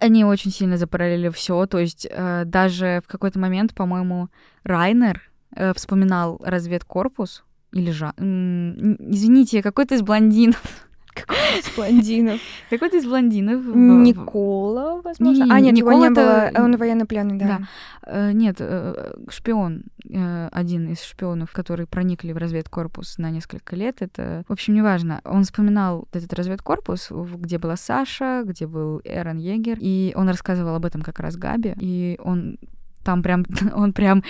[0.00, 1.66] Они очень сильно запараллелили все.
[1.66, 4.28] То есть э, даже в какой-то момент, по-моему,
[4.62, 8.12] Райнер э, вспоминал разведкорпус или же...
[8.16, 10.62] Извините, какой-то из блондинов.
[11.14, 12.40] Какой из блондинов?
[12.70, 13.64] Какой-то из блондинов.
[13.74, 15.44] Никола, возможно.
[15.44, 16.50] Не, а, нет, Никола его не это...
[16.54, 16.64] было.
[16.64, 17.46] Он военнопленный, да.
[17.46, 17.68] да.
[18.06, 23.96] Э, нет, э, шпион, э, один из шпионов, которые проникли в разведкорпус на несколько лет,
[24.00, 25.20] это, в общем, неважно.
[25.24, 30.84] Он вспоминал этот разведкорпус, где была Саша, где был Эрон Егер, и он рассказывал об
[30.84, 32.58] этом как раз Габи, и он
[33.04, 34.22] там прям, он прям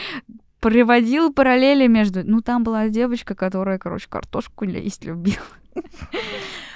[0.61, 2.25] приводил параллели между...
[2.25, 5.37] Ну, там была девочка, которая, короче, картошку есть любила.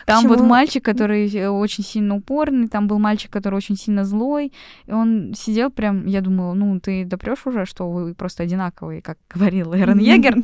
[0.06, 0.34] Там Почему?
[0.34, 4.52] вот мальчик, который э, очень сильно упорный, там был мальчик, который очень сильно злой,
[4.86, 9.18] и он сидел прям, я думала, ну, ты допрешь уже, что вы просто одинаковые, как
[9.32, 10.36] говорил Эрон Егер.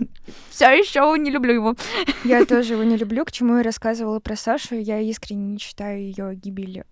[0.51, 1.75] Все еще не люблю его.
[2.25, 3.25] Я тоже его не люблю.
[3.25, 6.85] К чему я рассказывала про Сашу, я искренне не считаю ее гибель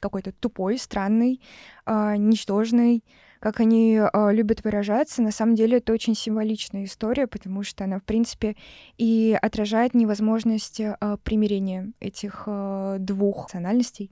[0.00, 1.40] какой-то тупой, странной,
[1.86, 3.04] э, ничтожной
[3.40, 7.98] как они э, любят выражаться, на самом деле это очень символичная история, потому что она,
[7.98, 8.56] в принципе,
[8.96, 14.10] и отражает невозможность э, примирения этих э, двух национальностей.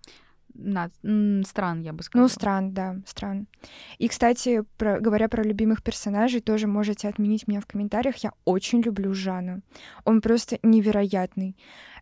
[0.59, 0.91] На,
[1.45, 2.25] стран, я бы сказала.
[2.25, 3.47] Ну, стран, да, стран.
[3.99, 8.17] И, кстати, про, говоря про любимых персонажей, тоже можете отменить меня в комментариях.
[8.19, 9.63] Я очень люблю Жанну.
[10.05, 11.57] Он просто невероятный.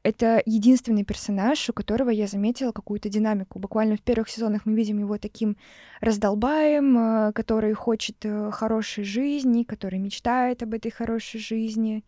[0.05, 3.59] Это единственный персонаж, у которого я заметила какую-то динамику.
[3.59, 5.57] Буквально в первых сезонах мы видим его таким
[6.01, 12.05] раздолбаем, э, который хочет э, хорошей жизни, который мечтает об этой хорошей жизни.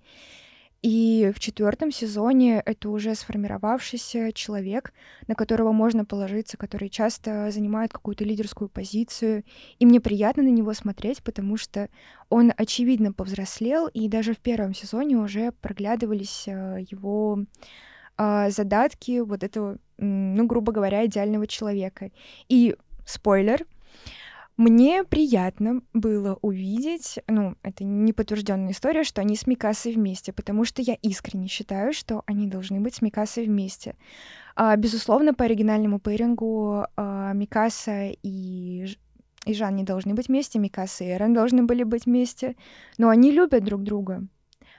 [0.82, 4.92] И в четвертом сезоне это уже сформировавшийся человек,
[5.26, 9.44] на которого можно положиться, который часто занимает какую-то лидерскую позицию.
[9.78, 11.88] И мне приятно на него смотреть, потому что
[12.28, 17.40] он очевидно повзрослел, и даже в первом сезоне уже проглядывались э, его
[18.16, 22.10] а, задатки вот этого, ну, грубо говоря, идеального человека.
[22.48, 23.66] И спойлер,
[24.56, 30.64] мне приятно было увидеть, ну, это не подтвержденная история, что они с Микасой вместе, потому
[30.64, 33.96] что я искренне считаю, что они должны быть с Микасой вместе.
[34.54, 38.86] А, безусловно, по оригинальному пейрингу а, Микаса и
[39.44, 42.56] и Жан не должны быть вместе, Микаса и Эрен должны были быть вместе,
[42.98, 44.26] но они любят друг друга.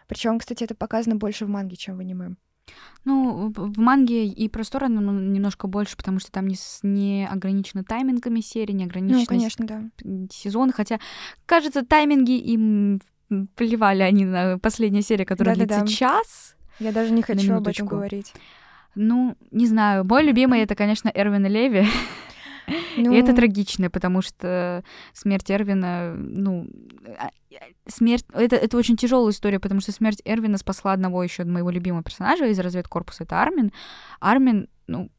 [0.07, 2.35] Причем, кстати, это показано больше в манге, чем в аниме.
[3.05, 8.41] Ну, в манге и простора ну, немножко больше, потому что там не, не ограничено таймингами
[8.41, 9.83] серии, не ограничено ну, конечно, да.
[10.29, 10.99] сезон, хотя,
[11.45, 12.99] кажется, тайминги им
[13.55, 15.91] плевали они на последнюю серию, которая да, длится да, да.
[15.91, 16.55] час.
[16.79, 18.33] Я даже не хочу об этом говорить.
[18.95, 20.03] Ну, не знаю.
[20.05, 21.87] Мой любимый это, конечно, Эрвин Леви.
[22.97, 23.11] Ну...
[23.13, 26.67] И это трагично, потому что смерть Эрвина, ну,
[27.19, 27.29] а,
[27.87, 32.03] смерть, это, это очень тяжелая история, потому что смерть Эрвина спасла одного еще моего любимого
[32.03, 33.71] персонажа из разведкорпуса, это Армин.
[34.19, 35.09] Армин, ну,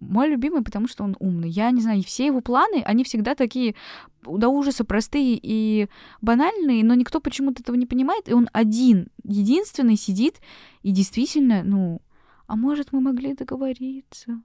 [0.00, 1.48] мой любимый, потому что он умный.
[1.48, 3.74] Я не знаю, все его планы, они всегда такие
[4.22, 5.88] до ужаса простые и
[6.20, 10.40] банальные, но никто почему-то этого не понимает, и он один, единственный сидит
[10.82, 12.02] и действительно, ну,
[12.46, 14.42] а может, мы могли договориться?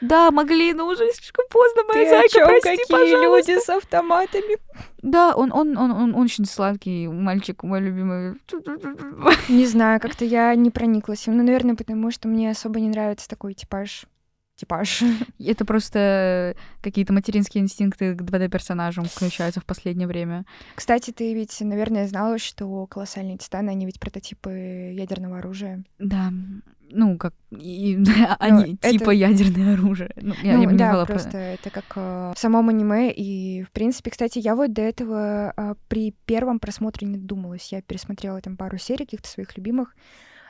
[0.00, 3.52] Да, могли, но уже слишком поздно, моя Ты зайка, о прости, Какие пожалуйста.
[3.52, 4.58] люди с автоматами?
[5.00, 8.34] Да, он, он, он, он очень сладкий мальчик, мой любимый.
[9.48, 11.36] Не знаю, как-то я не прониклась им.
[11.36, 14.04] Ну, наверное, потому что мне особо не нравится такой типаж.
[14.56, 15.02] Типаж.
[15.38, 20.44] Это просто какие-то материнские инстинкты к 2D-персонажам включаются в последнее время.
[20.76, 25.84] Кстати, ты ведь, наверное, знала, что колоссальные титаны, они ведь прототипы ядерного оружия.
[25.98, 26.32] Да,
[26.90, 27.34] ну, как...
[27.50, 27.98] и-
[28.38, 30.12] они это- типа ядерное оружие.
[30.16, 33.10] Ну, я, ну, я да, про- просто это как э, в самом аниме.
[33.12, 37.72] И, в принципе, кстати, я вот до этого э, при первом просмотре не думалась.
[37.72, 39.96] Я пересмотрела там пару серий каких-то своих любимых.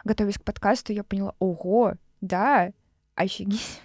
[0.05, 2.73] Готовясь к подкасту, я поняла, ого, да,
[3.15, 3.81] офигеть.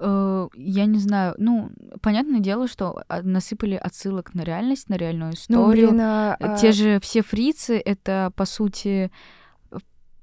[0.00, 5.30] Э, Я не знаю, ну, понятное дело, что а, насыпали отсылок на реальность, на реальную
[5.30, 5.88] Ну, историю.
[5.88, 9.10] блин, а, а, Те же все фрицы— это, по сути,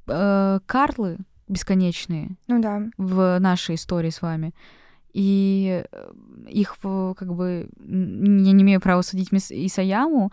[0.08, 2.84] э, Карлы бесконечные ну да.
[2.98, 4.54] в нашей истории с вами.
[5.14, 6.12] И э,
[6.50, 7.86] их, как бы, я
[8.54, 10.32] не имею права судить мисс Исаяму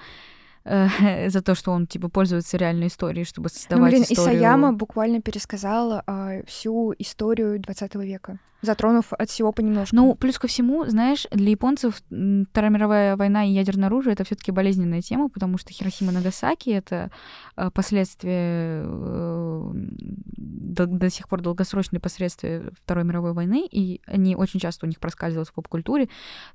[0.65, 4.39] э, за то, что он, типа, пользуется реальной историей, чтобы Ну, создавать блин, историю.
[4.39, 9.97] Исаяма буквально пересказала а, всю историю 20 века, затронув от всего понемножку.
[9.97, 12.03] Ну, плюс ко всему, знаешь, для японцев
[12.51, 16.71] Вторая мировая война и ядерное оружие это все-таки болезненная тема, потому что Хиросима и Нагасаки
[16.71, 17.11] это
[17.57, 24.61] э, последствия э, до, до сих пор долгосрочные последствия Второй мировой войны, и они очень
[24.61, 26.09] часто у них проскальзывают в поп-культуре.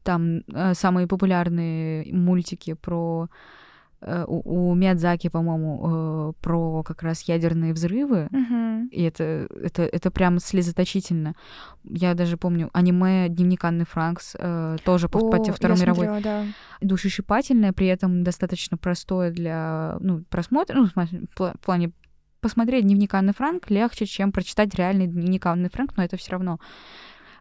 [0.03, 3.66] Там э, самые популярные мультики про э,
[4.27, 8.87] у, у Миядзаки, по-моему, э, про как раз ядерные взрывы, Мгм.
[8.87, 11.35] и это, это, это прям слезоточительно.
[11.83, 16.05] Я даже помню аниме «Дневник Анны Франкс», э, тоже по, по О, те Второй мировой.
[16.05, 16.45] смотрела, да.
[16.81, 20.77] Душещипательное, при этом достаточно простое для ну, просмотра.
[20.77, 20.87] Ну,
[21.35, 21.91] в плане
[22.39, 26.59] посмотреть «Дневник Анны Франк» легче, чем прочитать реальный «Дневник Анны Франк», но это все равно.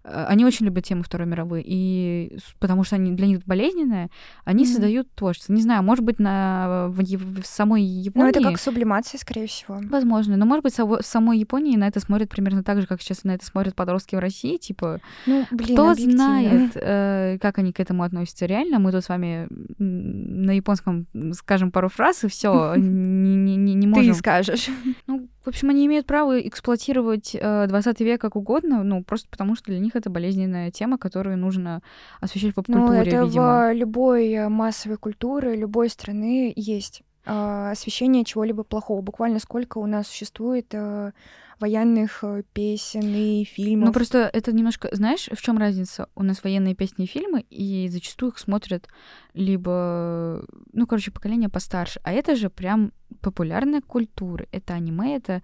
[0.09, 4.09] Э, Они очень любят тему Второй мировой, и потому что они для них болезненная,
[4.45, 4.73] они Мгм.
[4.73, 5.53] создают творчество.
[5.53, 8.31] Не знаю, может быть, на, в, в самой Ну, Японии...
[8.31, 9.79] это как сублимация, скорее всего.
[9.91, 13.25] Возможно, но может быть в самой Японии на это смотрят примерно так же, как сейчас
[13.25, 16.17] на это смотрят подростки в России, типа Ну, блин, кто объективно.
[16.17, 18.79] знает, э, как они к этому относятся реально.
[18.79, 24.15] Мы тут с вами на японском скажем пару фраз и все, не, не Ты можем.
[24.15, 24.69] скажешь.
[25.07, 29.55] Ну, в общем, они имеют право эксплуатировать э, 20 век как угодно, ну просто потому
[29.55, 31.83] что для них это болезненная тема, которую нужно
[32.21, 33.69] освещать в Ну, поп-культуре, это видимо.
[33.69, 39.01] в любой э, массовой культуре, любой страны есть а, освещение чего-либо плохого.
[39.03, 41.13] Буквально сколько у нас существует э,
[41.61, 43.87] военных э, песен и фильмов.
[43.89, 44.89] Ну, просто это немножко...
[44.93, 46.09] Знаешь, в чем разница?
[46.15, 48.89] У нас военные песни и фильмы, и зачастую их смотрят
[49.35, 50.45] либо...
[50.73, 52.01] Ну, короче, поколение постарше.
[52.05, 54.47] А это же прям популярная культура.
[54.53, 55.43] Это аниме, это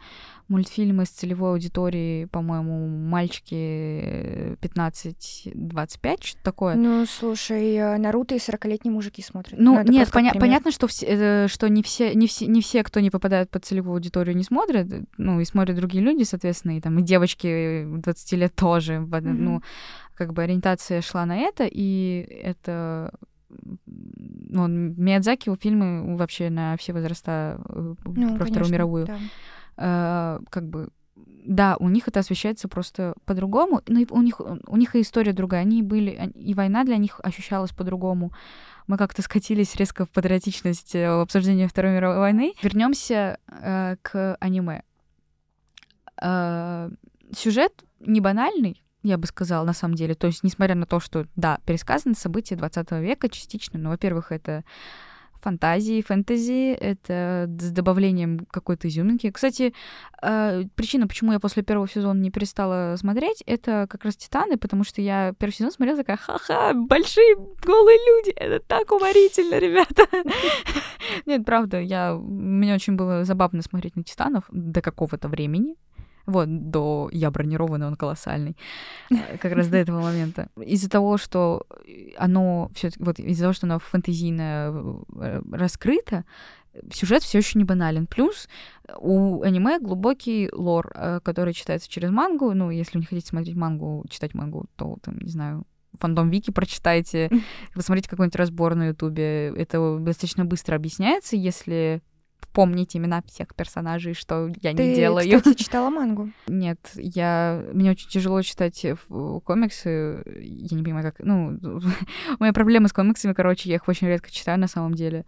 [0.49, 6.75] мультфильмы с целевой аудиторией, по-моему, мальчики э, 15-25, что такое.
[6.75, 9.59] Ну, слушай, э, Наруто и 40-летние мужики смотрят.
[9.59, 12.83] Ну, это нет, поня- понятно, что, все, э, что не, все, не, все, не все,
[12.83, 14.91] кто не попадает под целевую аудиторию, не смотрят.
[14.93, 19.01] э, Ну, и смотрят другие люди, соответственно, и там и девочки 20 лет тоже.
[19.01, 19.45] Мгм.
[19.45, 19.63] Ну,
[20.15, 23.13] как бы ориентация шла на это, и это
[23.87, 29.07] ну, Миядзаки у фильмы вообще на все возраста э, Ну, про Вторую конечно, мировую.
[29.07, 29.19] да.
[29.77, 30.89] Э, как бы
[31.45, 35.63] да, у них это освещается просто по-другому, но у них у них и история другая.
[35.63, 38.33] Они были и война для них ощущалась по-другому.
[38.87, 42.55] Мы как-то скатились резко в патриотичность э, в обсуждении Второй мировой войны.
[42.63, 44.83] Вернемся э, к аниме.
[46.23, 46.89] Э,
[47.35, 50.15] сюжет не банальный, я бы сказала, на самом деле.
[50.15, 54.65] То есть, несмотря на то, что, да, пересказаны события 20 века частично, но, во-первых, это
[55.43, 59.31] фантазии, фэнтези, это с добавлением какой-то изюминки.
[59.33, 59.75] Кстати,
[60.23, 64.85] э, причина, почему я после первого сезона не перестала смотреть, это как раз «Титаны», потому
[64.85, 70.07] что я первый сезон смотрела такая, ха-ха, большие голые люди, это так уморительно, ребята.
[71.27, 75.75] Нет, правда, я, мне очень было забавно смотреть на «Титанов» до какого-то времени.
[76.27, 78.57] Вот, до «Я бронированный, он колоссальный».
[79.41, 80.49] Как раз до этого момента.
[80.65, 81.67] Из-за того, что
[82.17, 86.25] оно все вот из-за того, что оно фэнтезийно э, раскрыто,
[86.93, 88.07] сюжет все еще не банален.
[88.07, 88.49] Плюс
[88.99, 92.53] у аниме глубокий лор, э, который читается через мангу.
[92.55, 95.65] Ну, если вы не хотите смотреть мангу, читать мангу, то, там, не знаю,
[95.99, 97.31] фандом Вики прочитайте,
[97.75, 99.49] посмотрите какой-нибудь разбор на Ютубе.
[99.49, 102.03] Это достаточно быстро объясняется, если
[102.49, 105.39] помнить имена всех персонажей, что я Ты, не делаю.
[105.39, 106.31] кстати, читала мангу?
[106.47, 107.65] Нет, я...
[107.73, 108.97] Мне очень тяжело читать э,
[109.45, 110.23] комиксы.
[110.27, 111.19] Я не понимаю, как...
[111.21, 111.59] Ну,
[112.39, 115.25] у меня проблемы с комиксами, короче, я их очень редко читаю на самом деле.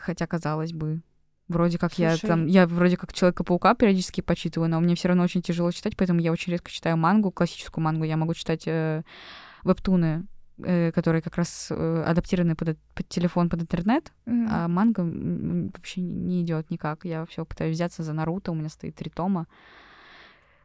[0.00, 1.02] Хотя, казалось бы.
[1.48, 2.18] Вроде как Слушай.
[2.22, 5.96] я там, я вроде как Человека-паука периодически почитываю, но мне все равно очень тяжело читать,
[5.96, 8.04] поэтому я очень редко читаю мангу, классическую мангу.
[8.04, 9.02] Я могу читать э,
[9.64, 10.26] вебтуны,
[10.92, 14.48] которые как раз э, адаптированы под, под телефон, под интернет, М.
[14.50, 17.04] а манга вообще не идет никак.
[17.04, 19.46] Я все пытаюсь взяться за Наруто, у меня стоит три тома.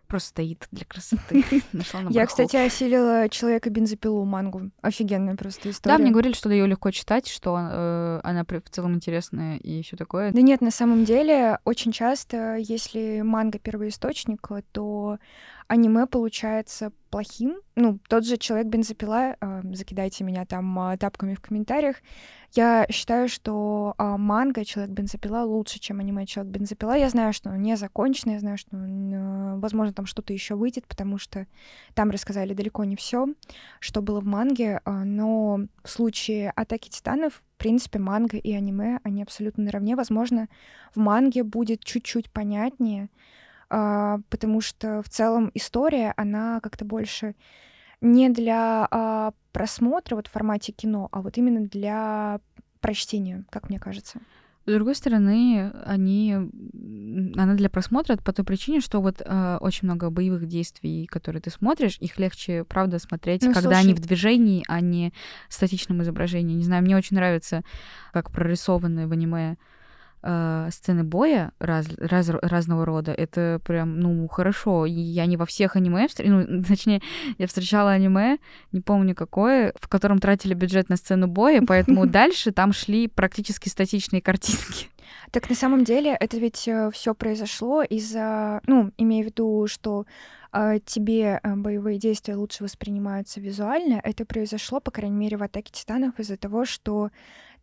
[0.08, 1.44] Просто стоит для красоты.
[1.74, 4.70] Нашла на Я, кстати, осилила человека бензопилу мангу.
[4.82, 5.98] Офигенная просто история.
[5.98, 9.98] Да, мне говорили, что ее легко читать, что э, она в целом интересная и все
[9.98, 10.32] такое.
[10.32, 15.18] Да нет, на самом деле, очень часто, если манга первоисточник, то
[15.68, 17.58] аниме получается плохим.
[17.76, 21.98] Ну, тот же человек бензопила, э, закидайте меня там э, тапками в комментариях.
[22.54, 26.96] Я считаю, что э, манга Человек бензопила лучше, чем аниме Человек бензопила.
[26.96, 31.18] Я знаю, что не закончен, я знаю, что, э, возможно, там что-то еще выйдет, потому
[31.18, 31.48] что
[31.94, 33.28] там рассказали далеко не все,
[33.80, 39.00] что было в манге, э, но в случае Атаки Титанов, в принципе, манга и аниме,
[39.04, 39.96] они абсолютно наравне.
[39.96, 40.48] Возможно,
[40.94, 43.10] в манге будет чуть-чуть понятнее,
[43.70, 47.36] потому что в целом история, она как-то больше
[48.02, 52.40] не для а, просмотра вот в формате кино, а вот именно для
[52.82, 54.20] прочтения, как мне кажется.
[54.66, 56.34] С другой стороны, они,
[57.36, 61.50] она для просмотра по той причине, что вот э, очень много боевых действий, которые ты
[61.50, 64.02] смотришь, их легче, правда, смотреть, Ну, когда они слушай.
[64.02, 65.12] в движении, а не
[65.50, 66.56] в статичном изображении.
[66.56, 67.64] Не знаю, мне очень нравится,
[68.14, 69.58] как прорисованы в аниме
[70.24, 73.12] э, сцены боя раз, раз- разного рода.
[73.12, 74.86] Это прям, ну, хорошо.
[74.86, 77.02] И я не во всех аниме, встр- ну, точнее,
[77.38, 78.38] я встречала аниме,
[78.72, 83.70] не помню какое, в котором тратили бюджет на сцену боя, поэтому дальше там шли практически
[83.70, 84.90] статичные картинки.
[85.32, 90.06] Так на самом деле это ведь все произошло из-за, ну, имея в виду, что
[90.56, 95.72] а, тебе а, боевые действия лучше воспринимаются визуально, это произошло, по крайней мере, в Атаке
[95.72, 97.10] Титанов из-за того, что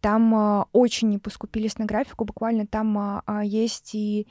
[0.00, 4.26] там а, очень не поскупились на графику, буквально там а, а, есть и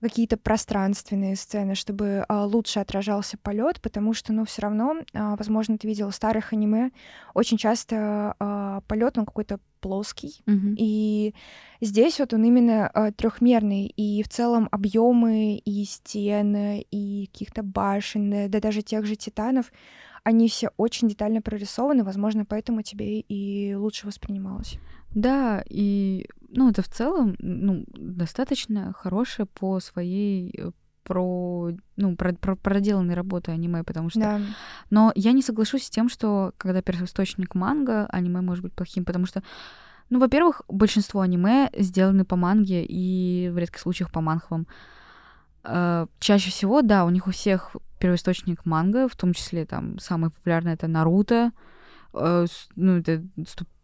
[0.00, 5.76] какие-то пространственные сцены, чтобы а, лучше отражался полет, потому что, ну, все равно, а, возможно,
[5.76, 6.90] ты видел старых аниме,
[7.34, 11.34] очень часто полет он какой-то плоский, и
[11.80, 18.50] здесь вот он именно э, трехмерный, и в целом объемы и стены, и каких-то башен,
[18.50, 19.72] да даже тех же титанов,
[20.22, 24.78] они все очень детально прорисованы, возможно, поэтому тебе и лучше воспринималось.
[25.14, 30.70] Да, и ну, это в целом ну, достаточно хорошее по своей э,
[31.04, 34.20] про, ну, про, про проделанной работы аниме, потому что...
[34.20, 34.40] Да.
[34.90, 39.26] Но я не соглашусь с тем, что когда первоисточник манга, аниме может быть плохим, потому
[39.26, 39.42] что,
[40.08, 44.66] ну, во-первых, большинство аниме сделаны по манге и в редких случаях по манхвам.
[45.64, 50.30] Э, чаще всего, да, у них у всех первоисточник манга, в том числе там самый
[50.30, 51.52] популярный это Наруто,
[52.76, 53.22] ну, это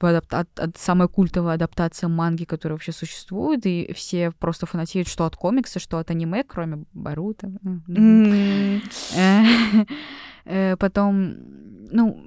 [0.00, 5.36] адапта- от- самая культовая адаптация манги, которая вообще существует, и все просто фанатеют что от
[5.36, 6.84] комикса, что от аниме, кроме
[7.62, 7.96] мгм.
[7.96, 8.82] М,
[9.14, 9.42] Э,
[10.44, 11.34] э, Потом,
[11.92, 12.20] ну,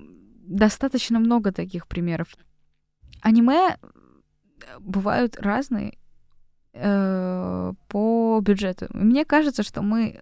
[0.47, 2.35] достаточно много таких примеров.
[3.21, 3.77] Аниме
[4.79, 5.97] бывают разные
[6.73, 8.87] э, по бюджету.
[8.93, 10.21] Мне кажется, что мы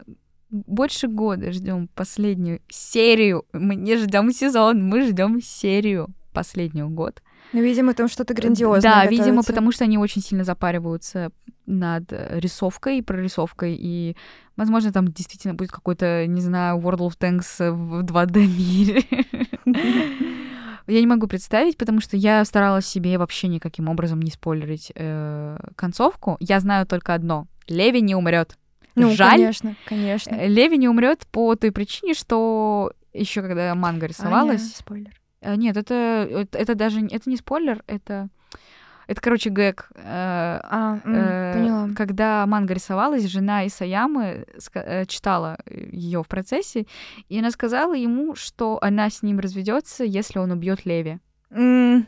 [0.49, 3.45] больше года ждем последнюю серию.
[3.53, 7.21] Мы не ждем сезон, мы ждем серию последнюю год.
[7.53, 9.53] Ну, видимо, там что-то грандиозное Да, видимо, готовится.
[9.53, 11.31] потому что они очень сильно запариваются
[11.65, 14.17] над э, рисовкой, прорисовкой, и,
[14.57, 19.03] возможно, там действительно будет какой-то, не знаю, World of Tanks в 2D мире.
[20.87, 25.57] Я не могу представить, потому что я старалась себе вообще никаким образом не спойлерить э,
[25.75, 26.37] концовку.
[26.39, 27.47] Я знаю только одно.
[27.67, 28.57] Леви не умрет.
[28.97, 29.31] Ну, Жаль.
[29.37, 30.35] конечно, конечно.
[30.35, 35.19] Э, Леви не умрет по той причине, что еще когда манга Аня, рисовалась, спойлер.
[35.41, 35.93] Э, Нет, это,
[36.29, 38.29] это, это даже это не спойлер, это,
[39.07, 39.89] это короче, гэг.
[39.95, 41.89] Э, А, э, поняла.
[41.95, 44.45] Когда манга рисовалась, жена Исаямы
[45.07, 46.85] читала ее в процессе,
[47.29, 51.19] и она сказала ему, что она с ним разведется, если он убьет Леви.
[51.51, 52.07] М,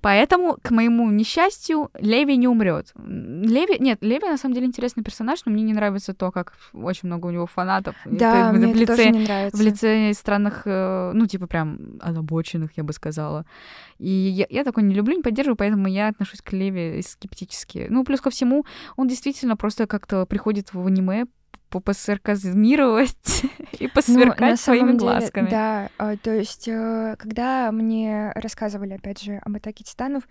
[0.00, 2.92] Поэтому, к моему несчастью, Леви не умрет.
[2.96, 7.08] Леви, нет, Леви на самом деле интересный персонаж, но мне не нравится то, как очень
[7.08, 7.94] много у него фанатов.
[8.04, 9.56] Да, Это мне в это тоже не нравится.
[9.56, 13.46] в лице странных, э, ну, типа прям озабоченных, я бы сказала.
[13.98, 17.86] И я, я такой не люблю, не поддерживаю, поэтому я отношусь к Леве скептически.
[17.88, 18.64] Ну, плюс ко всему,
[18.96, 21.26] он действительно просто как-то приходит в аниме
[21.74, 23.42] по- посарказмировать
[23.78, 25.50] и Ну, посверкать на своими деле, глазками.
[25.50, 30.28] Да, а, то есть, э, когда мне рассказывали, опять же, об атаке титанов,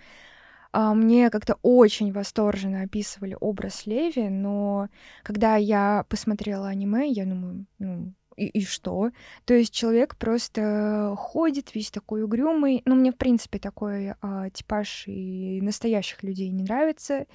[0.71, 4.87] а, мне как-то очень восторженно описывали образ Леви, но
[5.21, 9.11] когда я посмотрела аниме, я думаю, ну, и, и что?
[9.45, 12.81] То есть человек просто ходит весь такой угрюмый.
[12.85, 17.25] Ну, мне, в принципе, такой а, типаж и настоящих людей не нравится.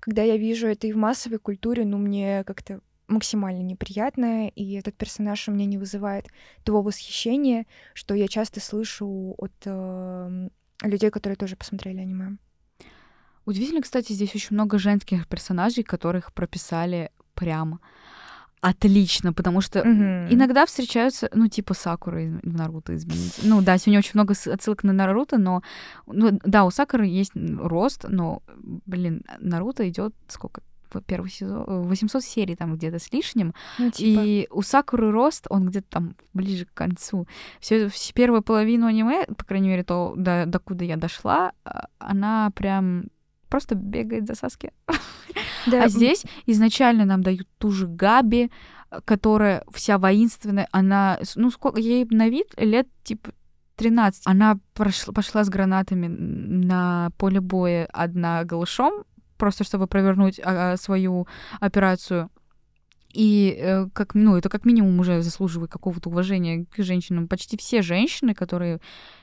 [0.00, 2.80] Когда я вижу это и в массовой культуре, ну, мне как-то
[3.10, 6.26] максимально неприятно, и этот персонаж у меня не вызывает
[6.64, 10.48] того восхищения, что я часто слышу от э,
[10.82, 12.36] людей, которые тоже посмотрели аниме.
[13.44, 17.80] Удивительно, кстати, здесь очень много женских персонажей, которых прописали прямо
[18.60, 20.28] отлично, потому что mm-hmm.
[20.30, 23.40] иногда встречаются, ну, типа Сакура в Наруто, извините.
[23.42, 25.62] Ну, да, сегодня очень много отсылок на Наруто, но,
[26.06, 28.42] ну, да, у Сакуры есть рост, но,
[28.86, 30.62] блин, Наруто идет сколько?
[31.06, 34.20] Первый сезон, 800 серий там где-то с лишним, ну, типа...
[34.20, 37.26] и у Сакуры рост, он где-то там ближе к концу.
[37.60, 42.50] Все, первую половину аниме, по крайней мере, то, до, до куда я дошла, а, она
[42.54, 43.04] прям
[43.48, 44.72] просто бегает за Саски.
[45.66, 45.84] Да.
[45.84, 48.50] А здесь изначально нам дают ту же Габи,
[49.04, 53.32] которая вся воинственная, она, ну, сколько, ей на вид лет, типа,
[53.76, 54.22] 13.
[54.26, 59.04] Она прошла, пошла с гранатами на поле боя одна голышом,
[59.40, 61.26] просто чтобы провернуть а, свою
[61.60, 62.30] операцию.
[63.12, 67.26] И э, как, ну, это как минимум уже заслуживает какого-то уважения к женщинам.
[67.26, 68.78] Почти все женщины, которые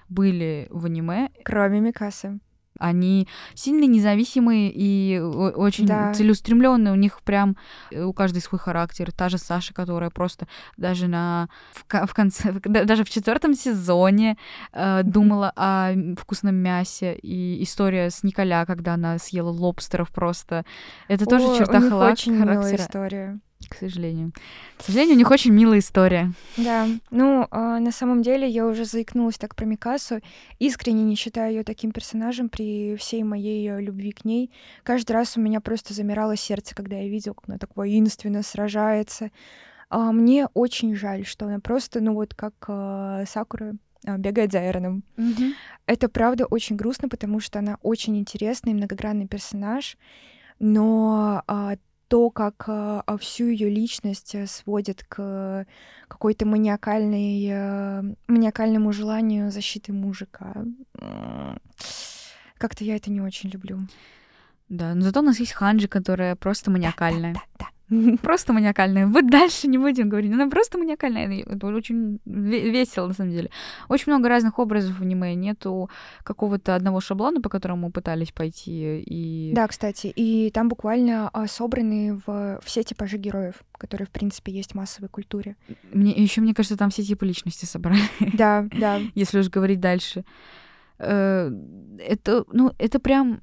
[0.09, 1.29] были в аниме...
[1.45, 2.39] Кроме Микасы
[2.79, 6.13] они сильно независимые и очень да.
[6.13, 6.93] целеустремленные.
[6.93, 7.57] У них прям
[7.91, 9.11] э, у каждой свой характер.
[9.11, 10.47] Та же Саша, которая просто
[10.77, 14.37] даже на в, в конце, даже в четвертом сезоне
[14.73, 17.15] э, думала о вкусном мясе.
[17.15, 20.65] И история с Николя, когда она съела лобстеров просто.
[21.07, 22.81] Это о, тоже черта у них очень характера.
[22.81, 23.39] история
[23.69, 24.31] к сожалению.
[24.77, 26.31] К сожалению, у них очень милая история.
[26.57, 30.19] Да, ну, э, на самом деле я уже заикнулась так про Микасу.
[30.59, 34.51] Искренне не считаю ее таким персонажем при всей моей э, любви к ней.
[34.83, 39.31] Каждый раз у меня просто замирало сердце, когда я видел, как она так воинственно сражается.
[39.89, 44.59] А мне очень жаль, что она просто, ну вот как э, Сакура, э, бегает за
[44.59, 45.03] Эроном.
[45.15, 45.53] Mm-hmm.
[45.85, 49.97] Это правда очень грустно, потому что она очень интересный, многогранный персонаж,
[50.59, 51.77] но а,
[52.07, 55.65] то, как э, всю ее личность э, сводит к
[56.07, 60.53] какой-то маниакальной, э, маниакальному желанию защиты мужика.
[62.57, 63.79] Как-то я это не очень люблю.
[64.69, 67.33] Да, но зато у нас есть Ханджи, которая просто маниакальная.
[67.33, 67.65] Да, да, да,
[68.21, 69.07] Просто маниакальная.
[69.07, 70.31] Вот дальше не будем говорить.
[70.33, 71.43] Она просто маниакальная.
[71.43, 73.49] Это очень весело, на самом деле.
[73.87, 75.35] Очень много разных образов в аниме.
[75.35, 75.89] Нету
[76.23, 79.03] какого-то одного шаблона, по которому мы пытались пойти.
[79.05, 79.51] И...
[79.53, 80.11] Да, кстати.
[80.15, 85.09] И там буквально а, собраны в все типажи героев, которые, в принципе, есть в массовой
[85.09, 85.55] культуре.
[85.93, 87.99] Мне, еще, мне кажется, там все типы личности собраны.
[88.33, 88.99] Да, да.
[89.15, 90.25] Если уж говорить дальше.
[90.99, 91.49] Э,
[91.99, 93.39] это, ну, это прям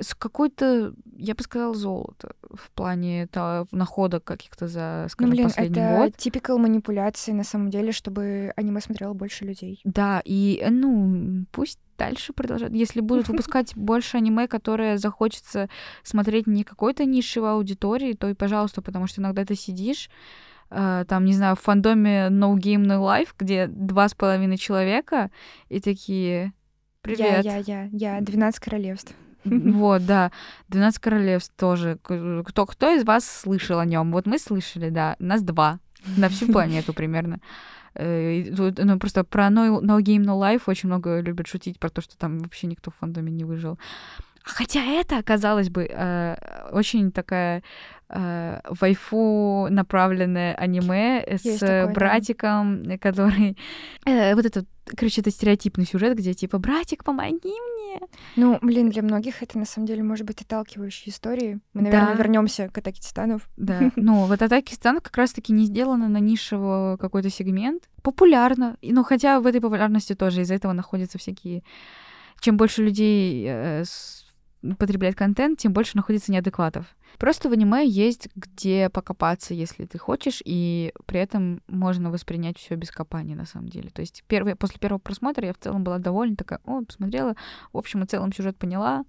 [0.00, 5.36] с какой-то, я бы сказала, золото в плане это, находок каких-то за, ну, скажем, ну,
[5.36, 6.16] блин, последний это год.
[6.16, 9.80] типикал манипуляции, на самом деле, чтобы аниме смотрело больше людей.
[9.84, 12.72] Да, и, э, ну, пусть дальше продолжать.
[12.72, 15.68] Если будут выпускать больше аниме, которое захочется
[16.02, 20.10] смотреть не какой-то нишевой аудитории, то и пожалуйста, потому что иногда ты сидишь,
[20.70, 25.30] Uh, там, не знаю, в фандоме No Game No Life, где два с половиной человека,
[25.70, 26.52] и такие,
[27.00, 27.42] привет.
[27.42, 29.14] Я, я, я, я, 12 королевств.
[29.44, 30.32] Вот, да.
[30.68, 31.98] 12 королевств тоже.
[32.02, 34.12] Кто, кто из вас слышал о нем?
[34.12, 35.16] Вот мы слышали, да.
[35.18, 35.78] Нас два.
[36.16, 37.40] На всю планету примерно.
[37.94, 42.00] Э, ну, просто про No, no Game No Life очень много любят шутить про то,
[42.00, 43.78] что там вообще никто в фандоме не выжил.
[44.42, 46.36] Хотя это, казалось бы, э,
[46.72, 47.62] очень такая
[48.08, 52.98] э, вайфу направленное аниме с такое, братиком, да.
[52.98, 53.56] который...
[54.06, 54.66] Э, вот этот,
[54.96, 58.00] короче, это стереотипный сюжет, где типа «Братик, помоги мне!»
[58.36, 61.58] Ну, блин, для многих это на самом деле может быть отталкивающей историей.
[61.74, 62.22] Мы, наверное, да.
[62.22, 63.48] вернемся к Атаке Титанов.
[63.56, 67.88] Да, ну вот Атаке Титанов как раз-таки не сделано на нишевый какой-то сегмент.
[68.02, 68.76] Популярно.
[68.82, 71.62] Ну, хотя в этой популярности тоже из-за этого находятся всякие...
[72.40, 73.84] Чем больше людей э,
[74.78, 76.86] потребляет контент, тем больше находится неадекватов.
[77.18, 82.74] Просто в аниме есть где покопаться, если ты хочешь, и при этом можно воспринять все
[82.74, 83.90] без копания, на самом деле.
[83.90, 87.34] То есть первый, после первого просмотра я в целом была довольна, такая, о, посмотрела,
[87.72, 89.04] в общем и целом сюжет поняла,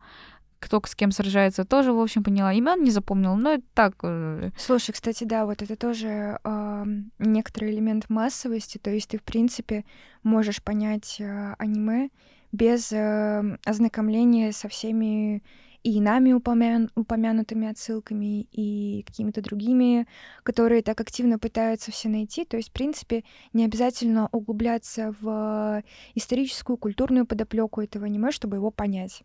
[0.59, 2.53] кто с кем сражается, тоже, в общем, поняла.
[2.53, 3.93] Имен не запомнила, но это так.
[4.03, 6.85] Э, Слушай, кстати, да, вот это тоже э,
[7.17, 8.77] некоторый элемент массовости.
[8.77, 9.85] То есть ты, в принципе,
[10.21, 12.09] можешь понять э, аниме
[12.51, 15.43] без э, ознакомления со всеми
[15.83, 16.87] и нами упомя...
[16.95, 20.07] упомянутыми отсылками, и какими-то другими,
[20.43, 22.45] которые так активно пытаются все найти.
[22.45, 23.23] То есть, в принципе,
[23.53, 25.81] не обязательно углубляться в
[26.15, 29.23] историческую, культурную подоплеку этого аниме, чтобы его понять.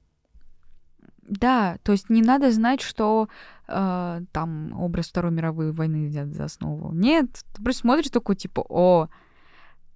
[1.23, 3.29] Да, то есть не надо знать, что
[3.67, 6.93] э, там образ Второй мировой войны взят за основу.
[6.93, 9.09] Нет, ты просто смотришь такой, типа, о,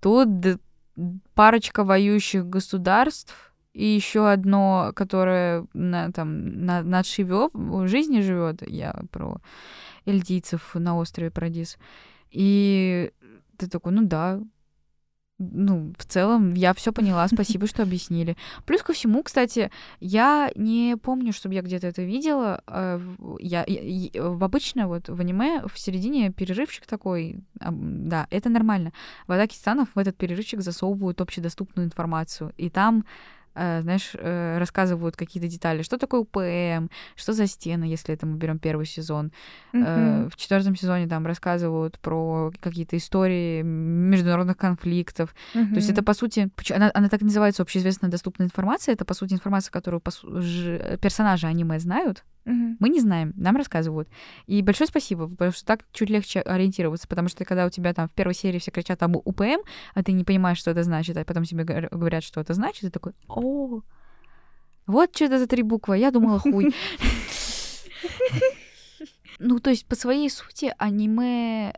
[0.01, 0.59] тут
[1.35, 7.49] парочка воюющих государств и еще одно, которое на, там, на, на отшиве
[7.87, 8.69] жизни живет.
[8.69, 9.41] Я про
[10.05, 11.79] эльдийцев на острове Парадис.
[12.31, 13.13] И
[13.57, 14.41] ты такой, ну да,
[15.39, 18.37] ну, в целом, я все поняла, спасибо, что объяснили.
[18.67, 19.71] Плюс ко всему, кстати,
[20.01, 22.63] я не помню, чтобы я где-то это видела.
[22.67, 23.01] Э,
[23.39, 28.93] я, я, в обычно вот в аниме в середине перерывчик такой, да, это нормально.
[29.29, 32.53] В Атаке Титанов в этот перерывчик засовывают общедоступную информацию.
[32.57, 33.05] И там
[33.83, 35.83] знаешь, э, рассказывают какие-то детали.
[35.83, 39.33] Что такое УПМ, что за стены, если это мы берем первый сезон.
[39.73, 40.31] Mm-hmm.
[40.31, 45.35] В четвертом сезоне там рассказывают про какие-то истории международных конфликтов.
[45.55, 45.71] Mm-hmm.
[45.71, 48.95] То есть это, по сути, она, она так называется общеизвестная доступная информация.
[48.95, 52.77] Это, по сути, информация, которую персонажи аниме знают, Угу.
[52.81, 54.09] Мы не знаем, нам рассказывают.
[54.47, 58.09] И большое спасибо, потому что так чуть легче ориентироваться, потому что когда у тебя там
[58.09, 59.61] в первой серии все кричат об УПМ,
[59.95, 62.91] а ты не понимаешь, что это значит, а потом тебе говорят, что это значит, ты
[62.91, 63.83] такой, о,
[64.87, 66.75] вот что это за три буквы, я думала хуй.
[69.41, 71.73] Ну, то есть, по своей сути, аниме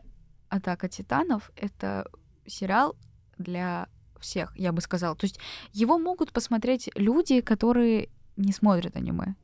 [0.49, 2.09] «Атака титанов»— это
[2.47, 2.95] сериал
[3.37, 3.87] для
[4.19, 5.15] всех, я бы сказала.
[5.15, 5.39] То есть
[5.71, 9.35] его могут посмотреть люди, которые не смотрят аниме.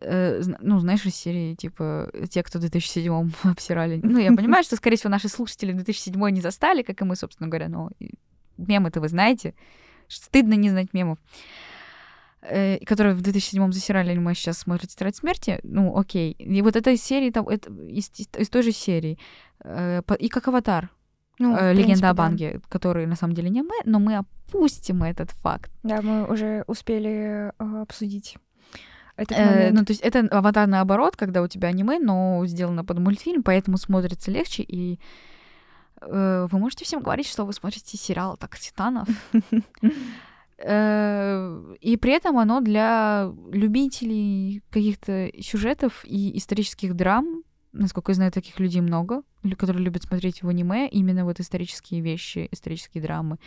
[0.00, 4.00] Э, ну, знаешь, из серии, типа, те, кто в 2007-м обсирали.
[4.02, 7.48] Ну, я понимаю, что, скорее всего, наши слушатели 2007 не застали, как и мы, собственно
[7.48, 7.90] говоря, но
[8.56, 9.54] мемы-то вы знаете.
[10.08, 11.18] Стыдно не знать мемов
[12.42, 16.32] э, которые в 2007-м засирали мы сейчас смотрим «Тетрадь смерти», ну, окей.
[16.32, 19.18] И вот эта серия, там, это из, из той же серии.
[19.60, 20.90] Э, и как «Аватар»,
[21.38, 22.60] ну, «Легенда принципе, о Банге», да.
[22.68, 25.72] который на самом деле не мы, но мы опустим этот факт.
[25.82, 28.36] Да, мы уже успели обсудить
[29.16, 32.98] этот э, ну, то есть это аватар наоборот, когда у тебя аниме, но сделано под
[32.98, 34.98] мультфильм, поэтому смотрится легче, и
[36.00, 39.08] э, вы можете всем говорить, что вы смотрите сериал «Так Титанов».
[40.56, 47.42] Э, и при этом оно для любителей каких-то сюжетов и исторических драм,
[47.72, 49.22] насколько я знаю, таких людей много,
[49.58, 53.38] которые любят смотреть в аниме именно вот исторические вещи, исторические драмы.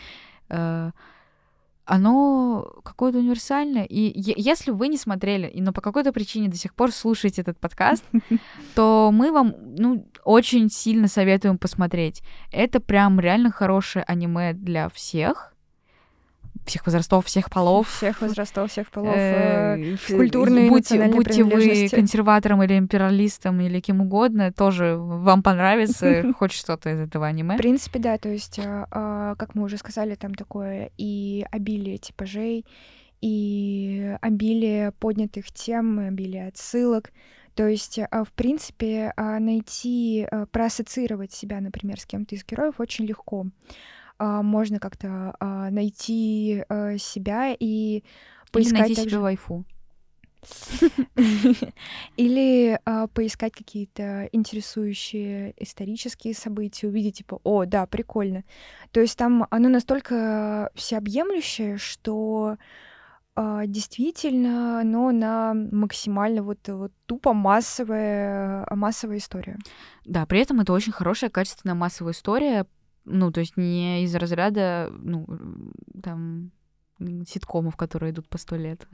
[1.88, 3.86] Оно какое-то универсальное.
[3.86, 8.04] И если вы не смотрели, но по какой-то причине до сих пор слушаете этот подкаст,
[8.76, 12.22] то мы вам ну, очень сильно советуем посмотреть.
[12.52, 15.54] Это прям реально хорошее аниме для всех
[16.68, 17.90] всех возрастов, всех полов.
[17.90, 19.16] Всех возрастов, всех полов.
[19.16, 26.32] Э, э культурные будьте, будьте вы консерватором или империалистом или кем угодно, тоже вам понравится
[26.38, 27.56] хоть что-то из этого аниме.
[27.56, 31.98] В принципе, да, то есть, а, а, как мы уже сказали, там такое и обилие
[31.98, 32.66] типажей,
[33.22, 37.12] и обилие поднятых тем, обилие отсылок.
[37.56, 43.48] То есть, а, в принципе, найти, проассоциировать себя, например, с кем-то из героев очень легко.
[44.18, 48.04] А, можно как-то а, найти а, себя и
[48.52, 48.74] поискать...
[48.74, 49.10] Или найти также...
[49.10, 49.66] себе вайфу.
[52.18, 58.44] Или а, поискать какие-то интересующие исторические события, увидеть, типа, о, да, прикольно.
[58.92, 62.58] То есть там оно настолько всеобъемлющее, что
[63.36, 69.58] а, действительно оно на максимально вот, вот тупо массовая, массовая история.
[70.06, 72.66] Да, при этом это очень хорошая, качественная массовая история,
[73.08, 75.26] ну, то есть не из разряда, ну,
[76.04, 76.52] там,
[77.00, 78.88] ситкомов, которые идут по сто лет.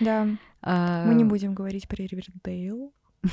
[0.00, 0.28] Да.
[0.68, 1.04] А...
[1.06, 2.92] Мы не будем говорить про Ривердейл.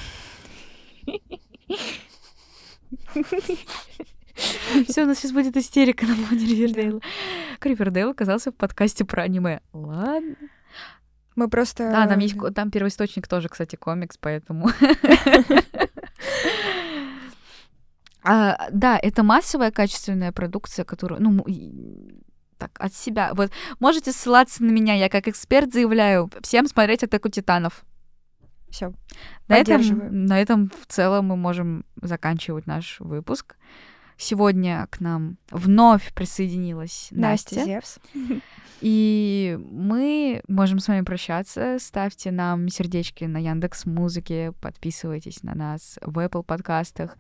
[4.88, 7.02] Все, у нас сейчас будет истерика на фоне Ривердейла.
[7.60, 9.62] Ривердейл оказался в подкасте про аниме.
[9.72, 10.36] Ладно.
[11.36, 11.90] Мы просто...
[11.90, 12.36] Да, там есть...
[12.54, 14.70] Там первоисточник тоже, кстати, комикс, поэтому...
[18.24, 21.46] А, да, это массовая качественная продукция, которую, ну,
[22.58, 23.34] так, от себя.
[23.34, 27.84] Вот можете ссылаться на меня, я как эксперт заявляю, всем смотреть «Атаку титанов».
[28.70, 28.92] Все.
[29.48, 33.56] На этом, на этом в целом мы можем заканчивать наш выпуск.
[34.18, 37.56] Сегодня к нам вновь присоединилась Настя.
[37.56, 38.00] Настя Зевс.
[38.82, 41.78] И мы можем с вами прощаться.
[41.80, 47.18] Ставьте нам сердечки на Яндекс Музыке, подписывайтесь на нас в Apple подкастах.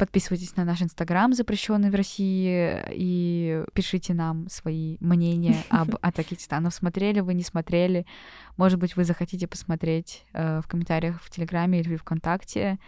[0.00, 6.72] Подписывайтесь на наш Инстаграм, запрещенный в России, и пишите нам свои мнения об Атаке Титанов.
[6.72, 8.06] Смотрели вы, не смотрели?
[8.56, 12.78] Может быть, вы захотите посмотреть э, в комментариях в Телеграме или ВКонтакте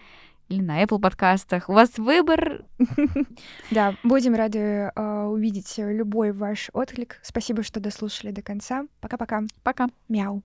[0.49, 1.69] или на Apple подкастах.
[1.69, 2.65] У вас выбор.
[3.71, 7.19] Да, будем рады э, увидеть любой ваш отклик.
[7.21, 8.87] Спасибо, что дослушали до конца.
[9.03, 9.43] Пока-пока.
[9.63, 9.89] Пока.
[10.09, 10.41] Мяу.